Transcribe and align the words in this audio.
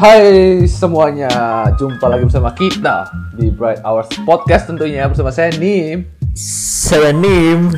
Hai 0.00 0.64
semuanya, 0.64 1.28
jumpa 1.76 2.08
lagi 2.08 2.24
bersama 2.24 2.56
kita 2.56 3.04
di 3.36 3.52
Bright 3.52 3.84
Hours 3.84 4.08
Podcast 4.24 4.64
tentunya 4.64 5.04
bersama 5.04 5.28
saya 5.28 5.52
Nim. 5.60 6.08
Saya 6.32 7.12
Nim. 7.12 7.68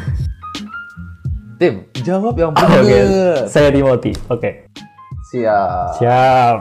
Tim, 1.59 1.83
jawab 2.07 2.39
yang 2.39 2.55
Oke, 2.55 2.79
benar. 2.79 3.51
saya 3.51 3.75
Timothy. 3.75 4.15
Oke. 4.31 4.71
Siap. 5.35 5.99
Siap. 5.99 6.59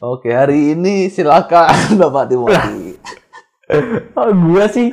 Oke, 0.00 0.32
hari 0.32 0.72
ini 0.72 1.12
silakan 1.12 1.76
Bapak 2.00 2.24
Timothy. 2.32 2.96
Oh, 4.16 4.32
gua 4.32 4.64
sih. 4.64 4.88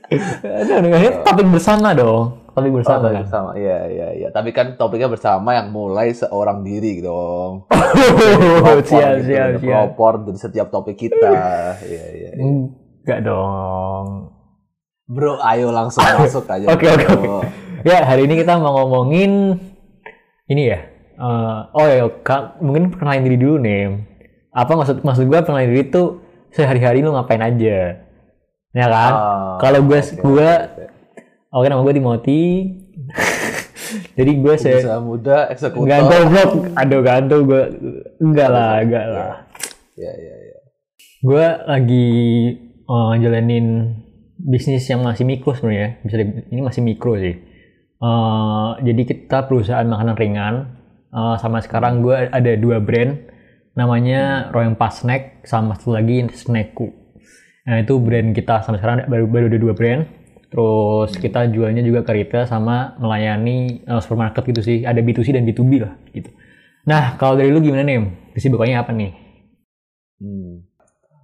Ada 0.66 0.82
dengannya 0.82 1.22
topik 1.22 1.46
bersama 1.46 1.94
dong. 1.94 2.42
Topik 2.58 2.72
bersama 2.74 2.98
Oh, 2.98 3.10
kan. 3.10 3.22
bersama. 3.22 3.50
Iya, 3.54 3.78
iya, 3.86 4.08
iya. 4.14 4.28
Tapi 4.28 4.50
kan 4.50 4.74
topiknya 4.74 5.08
bersama 5.08 5.54
yang 5.54 5.70
mulai 5.70 6.10
seorang 6.10 6.60
diri 6.60 6.98
dong. 6.98 7.64
Oh, 7.64 8.78
siap, 8.88 9.22
gitu, 9.22 9.30
siap, 9.30 9.60
pelopor 9.60 10.26
dari 10.26 10.38
setiap 10.38 10.68
topik 10.68 10.98
kita. 10.98 11.30
Iya, 11.80 12.04
iya. 12.12 12.30
iya. 12.30 12.30
Enggak 12.38 13.20
dong. 13.22 14.34
Bro, 15.06 15.40
ayo 15.40 15.72
langsung 15.72 16.04
masuk 16.20 16.44
aja. 16.44 16.66
Oke, 16.68 16.84
oke, 16.84 17.04
oke. 17.08 17.46
Ya, 17.82 18.02
hari 18.04 18.26
ini 18.26 18.36
kita 18.36 18.58
mau 18.58 18.74
ngomongin 18.76 19.56
ini 20.46 20.62
ya. 20.68 20.80
Eh, 21.18 21.58
oh 21.72 21.86
ya, 21.86 22.04
Kak, 22.22 22.60
mungkin 22.60 22.92
perkenalan 22.92 23.24
diri 23.24 23.38
dulu 23.38 23.56
nih. 23.58 24.04
Apa 24.50 24.74
maksud 24.74 25.02
maksud 25.02 25.26
gua 25.26 25.40
perkenalan 25.40 25.70
diri 25.70 25.86
itu 25.86 26.20
sehari-hari 26.50 27.00
lu 27.00 27.10
ngapain 27.10 27.40
aja? 27.40 28.04
Ya 28.70 28.86
kan? 28.86 29.12
Ah, 29.16 29.56
Kalau 29.58 29.80
gua 29.82 29.98
oke, 29.98 30.20
gua 30.20 30.50
oke, 31.50 31.66
nama 31.66 31.80
gue 31.80 31.94
Timothy. 31.94 32.42
Jadi 34.18 34.32
gue 34.36 34.54
se 34.54 34.84
Usaha 34.84 35.00
muda, 35.00 35.48
eksekutor. 35.48 35.88
Enggak 35.88 36.00
goblok. 36.04 36.50
Aduh, 36.76 37.00
gantung 37.00 37.42
gue. 37.48 37.62
Enggak 38.20 38.48
lah, 38.48 38.72
enggak 38.84 39.06
lah. 39.08 39.32
Iya, 39.96 40.12
iya, 40.12 40.34
iya. 40.44 40.56
Gue 41.18 41.44
lagi 41.64 42.08
eh, 42.84 43.12
jalanin 43.18 43.66
bisnis 44.36 44.84
yang 44.86 45.00
masih 45.02 45.24
mikro 45.24 45.56
sebenarnya. 45.56 46.04
Bisa 46.04 46.16
di- 46.20 46.44
ini 46.52 46.60
masih 46.60 46.84
mikro 46.84 47.16
sih. 47.16 47.34
Eh, 47.98 48.68
jadi 48.84 49.02
kita 49.08 49.48
perusahaan 49.48 49.88
makanan 49.88 50.14
ringan. 50.14 50.54
Eh, 51.08 51.36
sama 51.40 51.64
sekarang 51.64 52.04
gue 52.04 52.28
ada 52.28 52.52
dua 52.54 52.84
brand. 52.84 53.16
Namanya 53.72 54.50
Royal 54.50 54.74
Pas 54.74 54.90
Snack 54.90 55.46
sama 55.46 55.78
satu 55.78 55.94
lagi 55.94 56.26
Snackku. 56.28 56.92
Nah 57.64 57.78
itu 57.78 57.94
brand 58.02 58.34
kita 58.34 58.60
sampai 58.60 58.82
sekarang 58.82 59.06
baru 59.06 59.24
baru 59.24 59.44
ada 59.48 59.58
dua 59.58 59.72
brand. 59.72 60.02
Terus 60.48 61.12
kita 61.20 61.44
jualnya 61.52 61.84
juga 61.84 62.00
ke 62.04 62.12
retail 62.16 62.48
sama 62.48 62.96
melayani 62.96 63.84
eh, 63.84 64.00
supermarket 64.00 64.44
gitu 64.48 64.60
sih. 64.64 64.76
Ada 64.84 65.04
B2C 65.04 65.36
dan 65.36 65.44
B2B 65.44 65.72
lah 65.84 65.92
gitu. 66.16 66.32
Nah 66.88 67.20
kalau 67.20 67.36
dari 67.36 67.52
lu 67.52 67.60
gimana 67.60 67.84
nih? 67.84 68.32
Kesibukannya 68.32 68.76
apa 68.80 68.90
nih? 68.96 69.12
Hmm. 70.18 70.68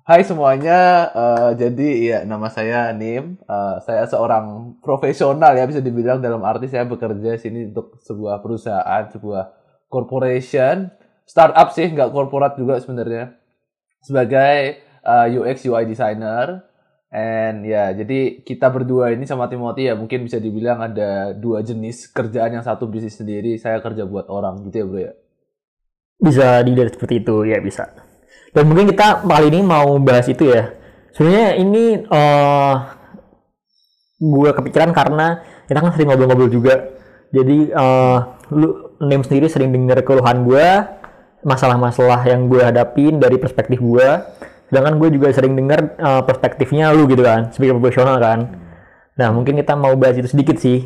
Hai 0.05 0.21
semuanya, 0.21 1.09
eh, 1.17 1.51
jadi 1.57 1.89
ya 2.05 2.19
nama 2.29 2.53
saya 2.53 2.93
Nim. 2.93 3.41
Eh, 3.41 3.77
saya 3.89 4.05
seorang 4.05 4.77
profesional 4.85 5.57
ya 5.57 5.65
bisa 5.65 5.81
dibilang 5.81 6.21
dalam 6.21 6.45
arti 6.45 6.69
saya 6.69 6.85
bekerja 6.85 7.41
sini 7.41 7.73
untuk 7.73 7.97
sebuah 8.05 8.45
perusahaan, 8.45 9.09
sebuah 9.09 9.57
corporation, 9.89 10.93
startup 11.25 11.73
sih, 11.73 11.89
nggak 11.89 12.13
korporat 12.13 12.53
juga 12.61 12.77
sebenarnya. 12.85 13.33
Sebagai 14.05 14.85
eh, 14.85 15.27
UX 15.41 15.65
UI 15.65 15.89
designer. 15.89 16.69
And 17.15 17.63
ya, 17.63 17.95
jadi 17.95 18.43
kita 18.43 18.67
berdua 18.75 19.15
ini 19.15 19.23
sama 19.23 19.47
Timothy 19.47 19.87
ya 19.87 19.95
mungkin 19.95 20.27
bisa 20.27 20.43
dibilang 20.43 20.83
ada 20.83 21.31
dua 21.31 21.63
jenis 21.63 22.11
kerjaan 22.11 22.59
yang 22.59 22.67
satu 22.67 22.91
bisnis 22.91 23.15
sendiri, 23.15 23.55
saya 23.55 23.79
kerja 23.79 24.03
buat 24.03 24.27
orang 24.27 24.67
gitu 24.67 24.83
ya 24.83 24.85
bro 24.91 24.99
ya. 24.99 25.13
Bisa 26.19 26.47
dilihat 26.67 26.99
seperti 26.99 27.23
itu 27.23 27.47
ya 27.47 27.63
bisa. 27.63 27.95
Dan 28.51 28.67
mungkin 28.67 28.91
kita 28.91 29.23
kali 29.23 29.47
ini 29.47 29.63
mau 29.63 29.95
bahas 30.03 30.27
itu 30.27 30.51
ya. 30.51 30.75
Sebenarnya 31.15 31.55
ini 31.55 32.03
eh 32.03 32.75
gue 34.19 34.51
kepikiran 34.51 34.91
karena 34.91 35.39
kita 35.71 35.79
kan 35.87 35.95
sering 35.95 36.11
ngobrol-ngobrol 36.11 36.51
juga. 36.51 36.99
Jadi 37.31 37.71
eh 37.71 38.19
lu 38.51 38.91
Nim 39.07 39.23
sendiri 39.23 39.47
sering 39.47 39.71
dengar 39.71 40.03
keluhan 40.03 40.43
gue, 40.43 40.67
masalah-masalah 41.47 42.27
yang 42.27 42.51
gue 42.51 42.59
hadapin 42.59 43.23
dari 43.23 43.39
perspektif 43.39 43.79
gue. 43.79 44.09
Sedangkan 44.75 44.99
gue 44.99 45.15
juga 45.15 45.31
sering 45.31 45.55
dengar 45.55 45.95
eh, 45.95 46.23
perspektifnya 46.27 46.91
lu 46.91 47.07
gitu 47.07 47.23
kan, 47.23 47.55
sebagai 47.55 47.79
profesional 47.79 48.19
kan. 48.19 48.59
Nah 49.15 49.31
mungkin 49.31 49.55
kita 49.55 49.79
mau 49.79 49.95
bahas 49.95 50.19
itu 50.19 50.27
sedikit 50.27 50.59
sih. 50.59 50.83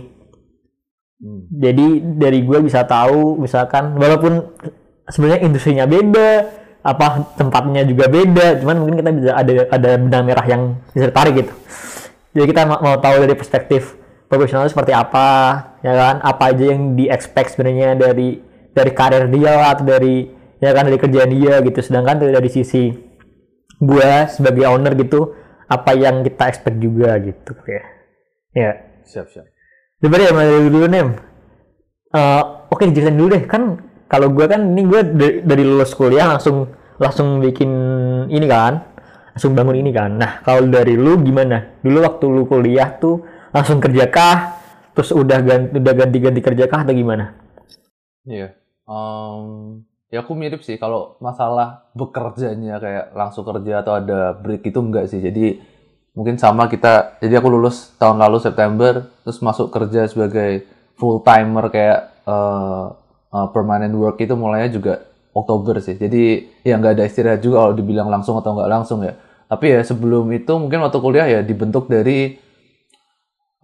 Hmm. 1.16 1.48
Jadi 1.48 2.04
dari 2.20 2.44
gue 2.44 2.60
bisa 2.60 2.84
tahu 2.84 3.40
misalkan 3.40 3.96
walaupun 3.96 4.52
sebenarnya 5.08 5.40
industrinya 5.48 5.88
beda, 5.88 6.30
apa 6.84 7.32
tempatnya 7.40 7.82
juga 7.88 8.12
beda, 8.12 8.60
cuman 8.60 8.76
mungkin 8.76 8.96
kita 9.00 9.10
bisa 9.16 9.30
ada 9.32 9.52
ada 9.72 9.90
benang 9.96 10.24
merah 10.28 10.44
yang 10.44 10.62
bisa 10.92 11.08
ditarik 11.08 11.34
gitu. 11.40 11.52
Jadi 12.36 12.44
kita 12.52 12.68
ma- 12.68 12.84
mau 12.84 13.00
tahu 13.00 13.24
dari 13.24 13.32
perspektif 13.32 13.96
profesional 14.28 14.68
seperti 14.68 14.92
apa, 14.92 15.28
ya 15.80 15.96
kan? 15.96 16.14
Apa 16.20 16.52
aja 16.52 16.64
yang 16.68 16.92
di 16.92 17.08
expect 17.08 17.56
sebenarnya 17.56 17.96
dari 17.96 18.38
dari 18.76 18.90
karir 18.92 19.26
dia 19.32 19.72
atau 19.72 19.88
dari 19.88 20.28
ya 20.60 20.70
kan 20.76 20.86
dari 20.86 21.00
kerjaan 21.00 21.32
dia 21.32 21.64
gitu. 21.64 21.80
Sedangkan 21.80 22.20
dari 22.20 22.50
sisi 22.52 22.92
gue 23.78 24.10
sebagai 24.28 24.66
owner 24.66 24.92
gitu, 24.98 25.34
apa 25.70 25.94
yang 25.94 26.26
kita 26.26 26.44
expect 26.50 26.78
juga 26.82 27.14
gitu 27.22 27.52
ya. 27.66 27.82
Ya. 28.54 28.72
Siap, 29.08 29.26
siap. 29.32 29.46
Coba 29.98 30.14
deh 30.20 30.30
mulai 30.30 30.48
dari 30.52 30.68
dulu 30.70 30.86
Nem. 30.86 31.08
Eh, 32.12 32.42
Oke 32.68 32.84
dijelasin 32.84 33.16
dulu 33.16 33.28
deh 33.32 33.44
kan 33.48 33.80
kalau 34.08 34.28
gue 34.32 34.44
kan 34.44 34.60
ini 34.60 34.84
gue 34.84 35.00
dari, 35.16 35.34
dari 35.40 35.64
lulus 35.64 35.96
kuliah 35.96 36.28
langsung 36.28 36.68
langsung 37.00 37.40
bikin 37.40 37.70
ini 38.28 38.44
kan 38.44 38.84
langsung 39.32 39.56
bangun 39.56 39.80
ini 39.80 39.90
kan. 39.92 40.20
Nah 40.20 40.44
kalau 40.44 40.68
dari 40.68 40.96
lu 40.96 41.16
gimana? 41.24 41.80
Dulu 41.80 41.98
waktu 42.04 42.24
lu 42.28 42.44
kuliah 42.44 42.92
tuh 43.00 43.24
langsung 43.52 43.80
kerja 43.80 44.04
kah? 44.12 44.38
Terus 44.92 45.14
udah 45.16 45.38
ganti 45.40 45.78
udah 45.80 45.94
ganti-ganti 45.94 46.40
kerja 46.44 46.64
kah 46.68 46.84
atau 46.84 46.92
gimana? 46.92 47.38
Iya. 48.28 48.52
Em, 48.84 49.44
ya 50.08 50.24
aku 50.24 50.32
mirip 50.32 50.64
sih 50.64 50.80
kalau 50.80 51.20
masalah 51.20 51.88
bekerjanya 51.92 52.80
kayak 52.80 53.06
langsung 53.12 53.44
kerja 53.44 53.84
atau 53.84 53.92
ada 54.00 54.32
break 54.36 54.68
itu 54.68 54.80
enggak 54.80 55.08
sih. 55.12 55.20
Jadi 55.20 55.60
mungkin 56.16 56.40
sama 56.40 56.66
kita. 56.66 57.20
Jadi 57.20 57.34
aku 57.36 57.48
lulus 57.52 57.92
tahun 58.00 58.18
lalu 58.18 58.38
September 58.40 59.06
terus 59.22 59.38
masuk 59.44 59.68
kerja 59.68 60.08
sebagai 60.08 60.64
full 60.96 61.20
timer 61.22 61.68
kayak 61.68 62.00
eh, 62.24 62.86
eh, 63.36 63.46
permanent 63.52 63.94
work 63.94 64.18
itu 64.18 64.34
mulainya 64.34 64.72
juga 64.72 64.94
Oktober 65.36 65.78
sih. 65.84 65.94
Jadi 65.94 66.48
ya 66.64 66.80
nggak 66.80 66.98
ada 66.98 67.04
istirahat 67.04 67.40
juga 67.44 67.68
kalau 67.68 67.74
dibilang 67.76 68.08
langsung 68.08 68.40
atau 68.40 68.56
nggak 68.56 68.70
langsung 68.72 69.04
ya. 69.04 69.14
Tapi 69.48 69.64
ya 69.76 69.80
sebelum 69.80 70.28
itu 70.32 70.52
mungkin 70.60 70.84
waktu 70.84 70.98
kuliah 71.00 71.28
ya 71.28 71.40
dibentuk 71.40 71.88
dari 71.88 72.36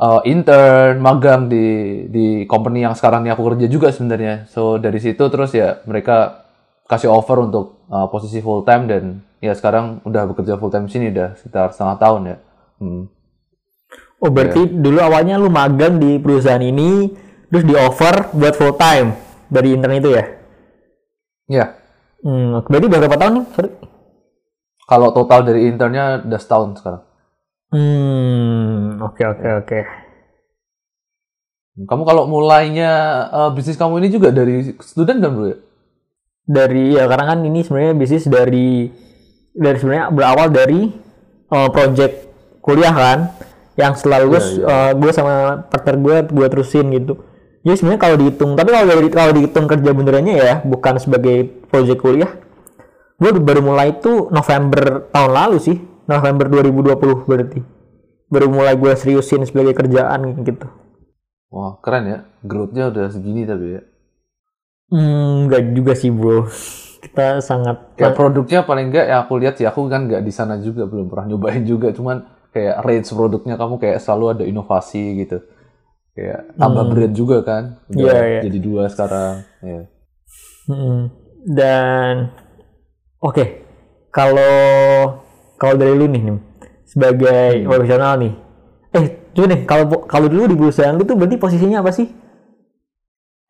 uh, 0.01 0.21
intern, 0.27 0.99
magang 1.03 1.47
di 1.51 1.67
di 2.11 2.27
company 2.49 2.83
yang 2.87 2.95
sekarang 2.97 3.27
ini 3.27 3.31
aku 3.35 3.43
kerja 3.53 3.67
juga 3.71 3.91
sebenarnya. 3.95 4.47
So 4.51 4.79
dari 4.79 4.99
situ 5.03 5.23
terus 5.31 5.53
ya 5.55 5.83
mereka 5.87 6.47
kasih 6.89 7.11
offer 7.13 7.41
untuk 7.41 7.85
uh, 7.91 8.07
posisi 8.13 8.41
full 8.45 8.63
time 8.67 8.85
dan 8.91 9.03
ya 9.41 9.53
sekarang 9.57 10.01
udah 10.05 10.29
bekerja 10.31 10.57
full 10.61 10.73
time 10.73 10.87
di 10.89 10.93
sini 10.93 11.07
udah 11.15 11.37
sekitar 11.39 11.73
setengah 11.75 11.97
tahun 12.01 12.23
ya. 12.31 12.37
Hmm. 12.81 13.05
Oh 14.23 14.31
berarti 14.33 14.67
dulu 14.71 14.99
awalnya 15.05 15.37
lu 15.37 15.53
magang 15.53 16.01
di 16.01 16.17
perusahaan 16.17 16.63
ini 16.63 17.13
terus 17.53 17.65
di 17.67 17.75
offer 17.77 18.33
buat 18.35 18.55
full 18.57 18.75
time 18.75 19.15
dari 19.53 19.77
intern 19.77 20.01
itu 20.01 20.11
ya? 20.17 20.25
Ya, 21.45 21.67
Hmm, 22.25 22.65
berarti 22.65 22.89
berapa 22.89 23.17
tahun 23.21 23.33
nih? 23.37 23.47
Sorry. 23.53 23.71
kalau 24.85 25.13
total 25.17 25.45
dari 25.49 25.69
internnya 25.69 26.25
udah 26.29 26.41
setahun 26.41 26.81
sekarang. 26.81 27.03
Hmm, 27.73 29.01
oke 29.01 29.23
oke 29.25 29.49
oke. 29.65 29.79
Kamu 31.75 32.03
kalau 32.07 32.31
mulainya 32.31 32.91
uh, 33.35 33.51
bisnis 33.51 33.75
kamu 33.75 34.05
ini 34.05 34.09
juga 34.15 34.31
dari 34.31 34.77
student 34.79 35.19
kan 35.19 35.31
bro 35.35 35.47
ya? 35.51 35.59
Dari 36.45 36.85
ya 36.95 37.09
karena 37.11 37.25
kan 37.35 37.39
ini 37.43 37.65
sebenarnya 37.65 37.95
bisnis 37.99 38.29
dari 38.29 38.93
dari 39.55 39.77
sebenarnya 39.81 40.13
berawal 40.13 40.53
dari 40.55 40.87
uh, 41.51 41.69
project 41.73 42.31
kuliah 42.63 42.95
kan, 42.95 43.19
yang 43.75 43.93
setelah 43.99 44.23
lulus 44.23 44.55
Iya, 44.55 44.95
gue 44.95 45.11
sama 45.11 45.67
partner 45.67 45.97
gue 45.99 46.17
gue 46.31 46.47
terusin 46.47 46.87
gitu. 46.95 47.19
Jadi 47.65 47.75
sebenarnya 47.81 48.01
kalau 48.01 48.17
dihitung, 48.21 48.51
tapi 48.55 48.71
kalau 48.71 48.87
dari 48.87 49.09
kalau 49.09 49.33
dihitung 49.33 49.67
kerja 49.67 49.91
benerannya 49.97 50.35
ya 50.37 50.55
bukan 50.63 51.01
sebagai 51.01 51.65
project 51.73 52.01
kuliah, 52.05 52.31
gue 53.19 53.31
baru 53.41 53.65
mulai 53.65 53.97
itu 53.97 54.29
November 54.29 55.09
tahun 55.11 55.33
lalu 55.33 55.57
sih, 55.59 55.77
November 56.05 56.47
2020 56.51 57.25
berarti. 57.25 57.61
Baru 58.27 58.51
mulai 58.51 58.75
gue 58.75 58.93
seriusin 58.93 59.45
sebagai 59.45 59.73
kerjaan 59.73 60.25
gitu. 60.43 60.67
Wah 61.49 61.79
keren 61.79 62.05
ya, 62.05 62.19
growth-nya 62.43 62.91
udah 62.91 63.07
segini 63.09 63.47
tapi 63.47 63.79
ya. 63.79 63.83
Hmm, 64.91 65.47
enggak 65.47 65.63
juga 65.73 65.93
sih 65.95 66.11
bro. 66.11 66.51
Kita 67.01 67.39
sangat 67.39 67.95
Kayak 67.95 68.17
produknya 68.17 68.65
paling 68.65 68.91
enggak 68.91 69.07
ya 69.07 69.23
aku 69.23 69.37
lihat 69.37 69.55
sih 69.55 69.67
aku 69.69 69.87
kan 69.87 70.09
nggak 70.09 70.25
di 70.25 70.33
sana 70.33 70.57
juga 70.59 70.89
belum 70.89 71.07
pernah 71.07 71.31
nyobain 71.31 71.63
juga 71.63 71.93
cuman 71.93 72.25
kayak 72.49 72.81
range 72.81 73.13
produknya 73.13 73.55
kamu 73.55 73.77
kayak 73.77 73.99
selalu 74.01 74.25
ada 74.33 74.45
inovasi 74.47 75.21
gitu 75.21 75.45
kayak 76.15 76.55
tambah 76.57 76.85
brand 76.89 77.13
juga 77.13 77.43
kan 77.45 77.63
udah 77.93 78.09
Iya, 78.09 78.23
iya. 78.25 78.41
jadi 78.47 78.59
dua 78.63 78.83
sekarang 78.89 79.35
ya 79.61 79.83
Mm-mm. 80.65 81.01
Dan 81.45 82.33
oke, 83.21 83.45
kalau 84.09 84.57
kalau 85.57 85.75
dari 85.75 85.95
lu 85.95 86.07
nih, 86.07 86.23
Nim, 86.23 86.39
sebagai 86.85 87.63
Hmm. 87.63 87.69
profesional 87.69 88.13
nih. 88.19 88.33
Eh, 88.95 89.05
coba 89.35 89.47
nih 89.51 89.61
kalau 89.67 89.85
kalau 90.07 90.27
dulu 90.31 90.45
di 90.47 90.57
perusahaan 90.57 90.95
lu 90.95 91.03
tuh 91.03 91.19
berarti 91.19 91.37
posisinya 91.37 91.83
apa 91.83 91.91
sih? 91.91 92.07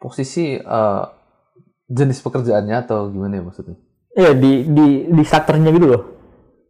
Posisi 0.01 0.57
eh, 0.57 1.03
jenis 1.89 2.21
pekerjaannya 2.21 2.77
atau 2.85 3.09
gimana 3.09 3.41
ya 3.41 3.43
maksudnya? 3.45 3.77
Iya, 4.15 4.33
di 4.37 4.69
di 4.69 4.87
di 5.11 5.23
strukturnya 5.25 5.71
gitu 5.75 5.87
loh. 5.91 6.03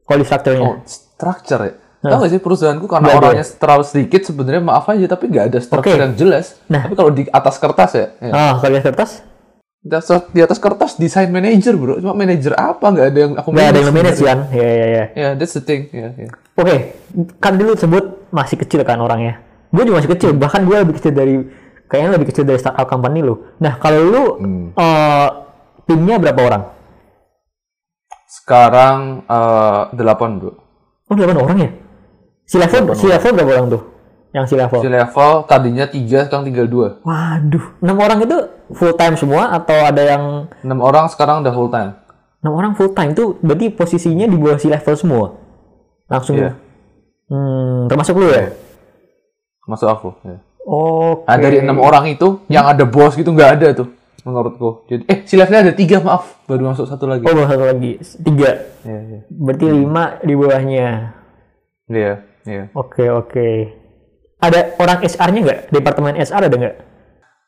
Kalau 0.07 0.19
di 0.19 0.27
strukturnya. 0.27 0.63
Oh, 0.63 0.77
structure 0.87 1.63
ya. 1.63 1.75
Tahu 2.05 2.21
nggak 2.21 2.33
sih 2.37 2.41
perusahaanku 2.45 2.85
karena 2.85 3.07
Nggak 3.09 3.17
ada 3.17 3.27
orangnya 3.33 3.47
terlalu 3.57 3.85
sedikit 3.89 4.21
sebenarnya 4.29 4.61
maaf 4.61 4.85
aja 4.93 5.07
tapi 5.09 5.25
nggak 5.33 5.45
ada 5.49 5.59
structure 5.65 5.97
Oke. 5.97 6.05
yang 6.05 6.13
jelas. 6.13 6.61
Nah. 6.69 6.85
Tapi 6.85 6.95
kalau 7.01 7.09
di 7.09 7.25
atas 7.33 7.57
kertas 7.57 7.91
ya, 7.97 8.07
ya. 8.21 8.33
Ah, 8.35 8.53
kalau 8.61 8.77
di 8.77 8.79
atas 8.81 8.89
kertas 8.93 9.11
Di, 9.85 9.93
atas, 9.93 10.33
di 10.33 10.41
atas 10.41 10.57
kertas 10.57 10.97
desain 10.97 11.29
manager 11.29 11.77
bro. 11.77 12.01
Cuma 12.01 12.17
manager 12.17 12.57
apa 12.57 12.89
nggak 12.89 13.07
ada 13.13 13.19
yang 13.21 13.33
aku 13.37 13.49
nggak 13.53 13.69
ada 13.69 13.79
yang 13.85 13.93
manage 13.93 14.21
kan? 14.25 14.39
Ya 14.49 14.65
ya 14.65 14.87
ya. 14.89 15.05
Ya, 15.13 15.29
that's 15.37 15.53
the 15.53 15.61
thing. 15.61 15.93
Ya, 15.93 16.09
ya. 16.17 16.33
Oke, 16.57 16.97
kan 17.37 17.61
dulu 17.61 17.77
sebut 17.77 18.25
masih 18.33 18.57
kecil 18.57 18.81
kan 18.81 18.97
orangnya. 18.97 19.45
Gue 19.69 19.85
juga 19.85 20.01
masih 20.01 20.17
kecil, 20.17 20.31
bahkan 20.33 20.65
gue 20.65 20.73
lebih 20.73 20.97
kecil 20.97 21.13
dari 21.13 21.37
kayaknya 21.85 22.17
lebih 22.17 22.33
kecil 22.33 22.49
dari 22.49 22.57
startup 22.57 22.89
company 22.89 23.21
lu. 23.21 23.45
Nah, 23.61 23.77
kalau 23.77 24.01
lu 24.01 24.25
Hmm. 24.41 24.67
eh, 24.73 25.29
timnya 25.85 26.17
berapa 26.17 26.41
orang? 26.41 26.63
Sekarang 28.25 29.23
eh, 29.29 29.81
delapan 29.93 30.31
bro. 30.41 30.53
Oh, 31.05 31.15
8 31.15 31.37
orang 31.37 31.59
ya? 31.61 31.71
Si 32.49 32.57
level, 32.57 32.97
si 32.97 33.05
level 33.05 33.33
berapa 33.37 33.51
orang 33.53 33.69
tuh? 33.69 33.83
Yang 34.35 34.45
si 34.51 34.55
level? 34.59 34.81
Si 34.83 34.89
level 34.91 35.33
tadinya 35.47 35.87
tiga, 35.87 36.27
sekarang 36.27 36.51
tinggal 36.51 36.67
dua. 36.67 36.89
Waduh, 37.07 37.79
6 37.79 37.87
orang 37.95 38.19
itu 38.27 38.37
full 38.75 38.95
time 38.99 39.15
semua 39.15 39.55
atau 39.55 39.79
ada 39.79 40.03
yang 40.03 40.51
Enam 40.67 40.83
orang 40.83 41.07
sekarang 41.07 41.47
udah 41.47 41.55
full 41.55 41.71
time. 41.71 41.95
6 42.43 42.51
orang 42.51 42.75
full 42.75 42.91
time 42.91 43.15
tuh 43.15 43.39
berarti 43.39 43.71
posisinya 43.71 44.27
di 44.27 44.35
bawah 44.35 44.59
si 44.59 44.67
level 44.67 44.95
semua? 44.99 45.39
Langsung 46.11 46.35
Iya. 46.43 46.59
Hmm, 47.31 47.87
termasuk 47.87 48.19
lu 48.19 48.27
ya? 48.27 48.51
Masuk 49.71 49.87
aku. 49.87 50.11
Ya. 50.27 50.43
Oke. 50.67 51.25
Nah, 51.31 51.37
dari 51.39 51.57
enam 51.63 51.79
orang 51.79 52.11
itu 52.11 52.43
yang 52.51 52.67
ada 52.67 52.83
bos 52.83 53.15
gitu 53.15 53.31
nggak 53.31 53.51
ada 53.63 53.69
tuh 53.71 53.89
menurutku. 54.27 54.89
Jadi 54.91 55.05
eh 55.07 55.23
si 55.29 55.37
levelnya 55.39 55.71
ada 55.71 55.75
tiga 55.77 56.01
maaf 56.03 56.43
baru 56.49 56.75
masuk 56.75 56.91
satu 56.91 57.07
lagi. 57.07 57.23
Oh, 57.23 57.33
baru 57.37 57.47
satu 57.47 57.65
lagi. 57.71 58.01
Tiga. 58.01 58.51
Iya 58.83 58.99
iya 58.99 59.21
Berarti 59.31 59.67
lima 59.71 60.05
di 60.25 60.35
bawahnya. 60.35 60.89
iya 61.93 62.13
iya. 62.49 62.65
Oke, 62.75 63.09
oke. 63.13 63.84
Ada 64.41 64.77
orang 64.77 64.99
HR-nya 65.03 65.41
nggak? 65.43 65.61
Departemen 65.71 66.15
HR 66.17 66.43
ada 66.47 66.57
nggak? 66.57 66.77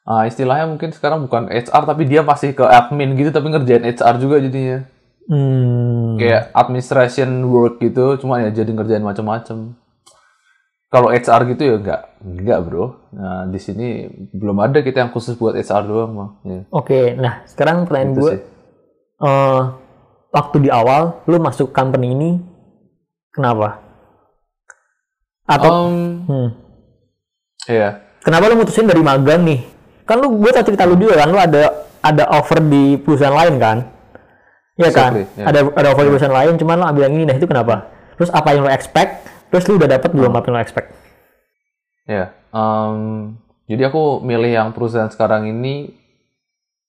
Ah 0.06 0.22
istilahnya 0.22 0.70
mungkin 0.70 0.94
sekarang 0.94 1.26
bukan 1.26 1.50
HR 1.50 1.82
tapi 1.82 2.06
dia 2.06 2.22
masih 2.22 2.54
ke 2.54 2.62
admin 2.62 3.18
gitu 3.18 3.34
tapi 3.34 3.50
ngerjain 3.50 3.82
HR 3.82 4.14
juga 4.22 4.38
jadinya. 4.38 4.86
Hmm. 5.26 6.14
Kayak 6.14 6.54
administration 6.54 7.28
work 7.50 7.82
gitu 7.82 8.14
cuma 8.22 8.38
ya 8.38 8.54
jadi 8.54 8.70
ngerjain 8.70 9.02
macam-macam. 9.02 9.74
Kalau 10.86 11.10
HR 11.10 11.40
gitu 11.50 11.62
ya 11.66 11.74
nggak 11.82 12.02
nggak 12.22 12.58
bro. 12.62 13.10
Nah 13.10 13.50
di 13.50 13.58
sini 13.58 14.06
belum 14.30 14.62
ada 14.62 14.78
kita 14.80 15.02
yang 15.02 15.10
khusus 15.10 15.34
buat 15.34 15.58
HR 15.58 15.82
doang 15.84 16.12
mah. 16.14 16.30
Ya, 16.46 16.62
Oke, 16.70 17.18
nah 17.18 17.42
sekarang 17.42 17.84
pertanyaan 17.84 18.14
gitu 18.14 18.20
gue, 18.22 18.32
sih. 18.38 18.40
eh, 19.26 19.60
waktu 20.30 20.56
di 20.62 20.70
awal 20.70 21.26
lu 21.26 21.42
masuk 21.42 21.74
company 21.74 22.14
ini 22.14 22.30
kenapa? 23.34 23.82
Atau 25.42 25.70
Um, 25.70 25.94
hmm, 26.26 26.48
iya. 27.66 27.88
kenapa 28.20 28.48
lu 28.48 28.58
mutusin 28.58 28.86
dari 28.86 29.02
magang 29.02 29.42
nih? 29.42 29.60
Kan 30.02 30.18
lu 30.18 30.38
gue 30.38 30.50
cerita 30.50 30.86
lu 30.86 30.94
juga 30.94 31.18
kan, 31.18 31.28
lu 31.28 31.38
ada 31.38 31.62
ada 32.00 32.24
offer 32.30 32.62
di 32.62 32.94
perusahaan 32.96 33.34
lain 33.34 33.58
kan? 33.58 33.78
Iya 34.76 34.90
kan? 34.92 35.10
Exactly, 35.16 35.24
yeah. 35.40 35.46
Ada 35.50 35.58
ada 35.72 35.86
offer 35.90 36.04
di 36.04 36.10
perusahaan 36.14 36.36
lain, 36.36 36.52
cuman 36.54 36.74
lu 36.78 36.86
ambil 36.86 37.02
yang 37.08 37.14
ini, 37.18 37.24
nah 37.26 37.34
itu 37.34 37.48
kenapa? 37.48 37.88
Terus 38.14 38.30
apa 38.30 38.48
yang 38.52 38.62
lu 38.64 38.70
expect? 38.70 39.10
Terus 39.48 39.64
lu 39.66 39.78
udah 39.78 39.88
dapet 39.88 40.10
belum 40.12 40.30
Hmm. 40.30 40.38
apa 40.38 40.46
yang 40.46 40.54
lu 40.54 40.62
expect? 40.62 40.88
Ya, 42.06 42.24
em, 42.54 42.96
jadi 43.66 43.90
aku 43.90 44.22
milih 44.22 44.52
yang 44.52 44.68
perusahaan 44.70 45.10
sekarang 45.10 45.50
ini 45.50 45.90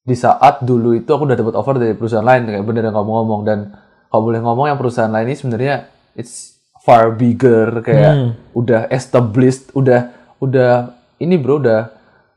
di 0.03 0.15
saat 0.15 0.61
dulu 0.61 0.93
itu 0.93 1.09
aku 1.09 1.25
udah 1.25 1.35
dapat 1.35 1.53
offer 1.57 1.75
dari 1.75 1.97
perusahaan 1.97 2.23
lain 2.23 2.45
kayak 2.45 2.63
bener 2.63 2.87
yang 2.87 2.95
kamu 2.95 3.11
ngomong 3.11 3.41
dan 3.43 3.59
kalau 4.07 4.23
boleh 4.23 4.39
ngomong 4.39 4.71
yang 4.71 4.79
perusahaan 4.79 5.11
lain 5.11 5.27
ini 5.27 5.35
sebenarnya 5.35 5.75
it's 6.13 6.55
far 6.79 7.11
bigger 7.11 7.83
kayak 7.83 8.13
Hmm. 8.13 8.29
udah 8.55 8.87
established, 8.87 9.73
udah 9.75 10.15
udah 10.41 10.93
ini 11.17 11.35
bro 11.37 11.57
udah 11.57 11.89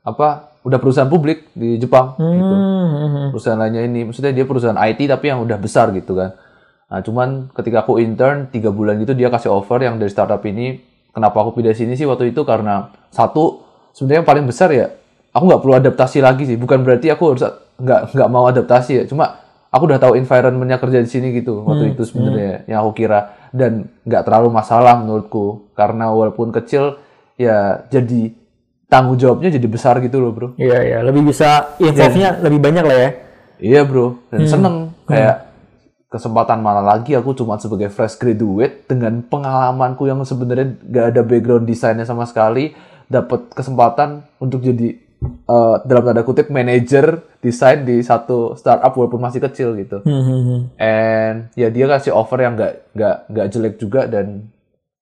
apa 0.05 0.51
udah 0.61 0.79
perusahaan 0.81 1.09
publik 1.09 1.49
di 1.57 1.81
Jepang 1.81 2.17
gitu. 2.21 2.55
Hmm. 2.55 3.29
perusahaan 3.33 3.57
lainnya 3.57 3.85
ini 3.85 4.09
maksudnya 4.09 4.33
dia 4.33 4.45
perusahaan 4.45 4.77
IT 4.77 5.09
tapi 5.09 5.33
yang 5.33 5.41
udah 5.41 5.57
besar 5.57 5.89
gitu 5.97 6.13
kan. 6.17 6.37
Nah 6.91 7.01
cuman 7.01 7.49
ketika 7.55 7.87
aku 7.87 7.97
intern 8.03 8.51
tiga 8.53 8.69
bulan 8.69 9.01
gitu 9.01 9.17
dia 9.17 9.33
kasih 9.33 9.49
offer 9.49 9.81
yang 9.81 9.97
dari 9.97 10.13
startup 10.13 10.43
ini 10.45 10.81
kenapa 11.17 11.41
aku 11.41 11.57
pindah 11.57 11.73
sini 11.73 11.97
sih 11.97 12.05
waktu 12.05 12.33
itu 12.37 12.45
karena 12.45 12.93
satu 13.09 13.65
sebenarnya 13.97 14.21
yang 14.21 14.29
paling 14.29 14.45
besar 14.45 14.69
ya 14.75 14.93
aku 15.33 15.45
nggak 15.49 15.61
perlu 15.65 15.75
adaptasi 15.81 16.19
lagi 16.21 16.45
sih. 16.45 16.57
Bukan 16.61 16.85
berarti 16.85 17.09
aku 17.09 17.25
harus 17.37 17.43
nggak 17.81 18.01
nggak 18.13 18.29
mau 18.29 18.45
adaptasi 18.45 18.93
ya 19.01 19.05
cuma 19.09 19.41
aku 19.73 19.89
udah 19.89 19.97
tahu 20.03 20.13
environmentnya 20.21 20.77
kerja 20.77 21.01
di 21.01 21.09
sini 21.09 21.33
gitu 21.33 21.65
waktu 21.65 21.97
itu 21.97 22.05
sebenarnya 22.05 22.69
yang 22.69 22.85
aku 22.85 23.01
kira. 23.01 23.49
Dan 23.51 23.89
nggak 24.05 24.29
terlalu 24.29 24.53
masalah 24.53 25.01
menurutku 25.01 25.73
karena 25.73 26.13
walaupun 26.13 26.53
kecil 26.53 27.01
ya 27.41 27.89
jadi 27.89 28.37
tanggung 28.91 29.17
jawabnya 29.17 29.49
jadi 29.57 29.65
besar 29.71 29.97
gitu 30.05 30.21
loh 30.21 30.35
bro 30.35 30.49
Iya, 30.61 30.79
iya, 30.85 30.99
lebih 31.01 31.33
bisa 31.33 31.73
involve-nya 31.81 32.43
lebih 32.45 32.61
banyak 32.61 32.85
lah 32.85 32.99
ya. 33.01 33.11
Iya 33.61 33.81
bro, 33.85 34.17
dan 34.33 34.41
seneng 34.49 34.77
kayak 35.05 35.53
kesempatan 36.11 36.59
mana 36.65 36.83
lagi 36.83 37.13
aku 37.15 37.37
cuma 37.39 37.61
sebagai 37.61 37.93
fresh 37.93 38.19
graduate 38.19 38.89
dengan 38.89 39.21
pengalamanku 39.23 40.09
yang 40.09 40.25
sebenarnya 40.25 40.81
gak 40.81 41.07
ada 41.15 41.23
background 41.23 41.69
desainnya 41.69 42.09
sama 42.09 42.25
sekali, 42.25 42.73
dapat 43.07 43.53
kesempatan 43.53 44.25
untuk 44.41 44.65
jadi 44.65 44.97
eh, 45.29 45.77
dalam 45.85 46.03
tanda 46.03 46.25
kutip 46.25 46.49
manager 46.49 47.21
desain 47.45 47.85
di 47.85 48.01
satu 48.01 48.57
startup 48.57 48.97
walaupun 48.97 49.21
masih 49.21 49.45
kecil 49.45 49.77
gitu. 49.77 50.01
Hmm, 50.09 50.25
hmm, 50.25 50.41
hmm. 50.41 50.61
And 50.81 51.37
ya 51.53 51.69
dia 51.69 51.85
kasih 51.85 52.17
offer 52.17 52.43
yang 52.43 52.57
gak 52.57 52.97
gak 52.97 53.17
gak 53.29 53.49
jelek 53.53 53.75
juga 53.77 54.09
dan 54.09 54.49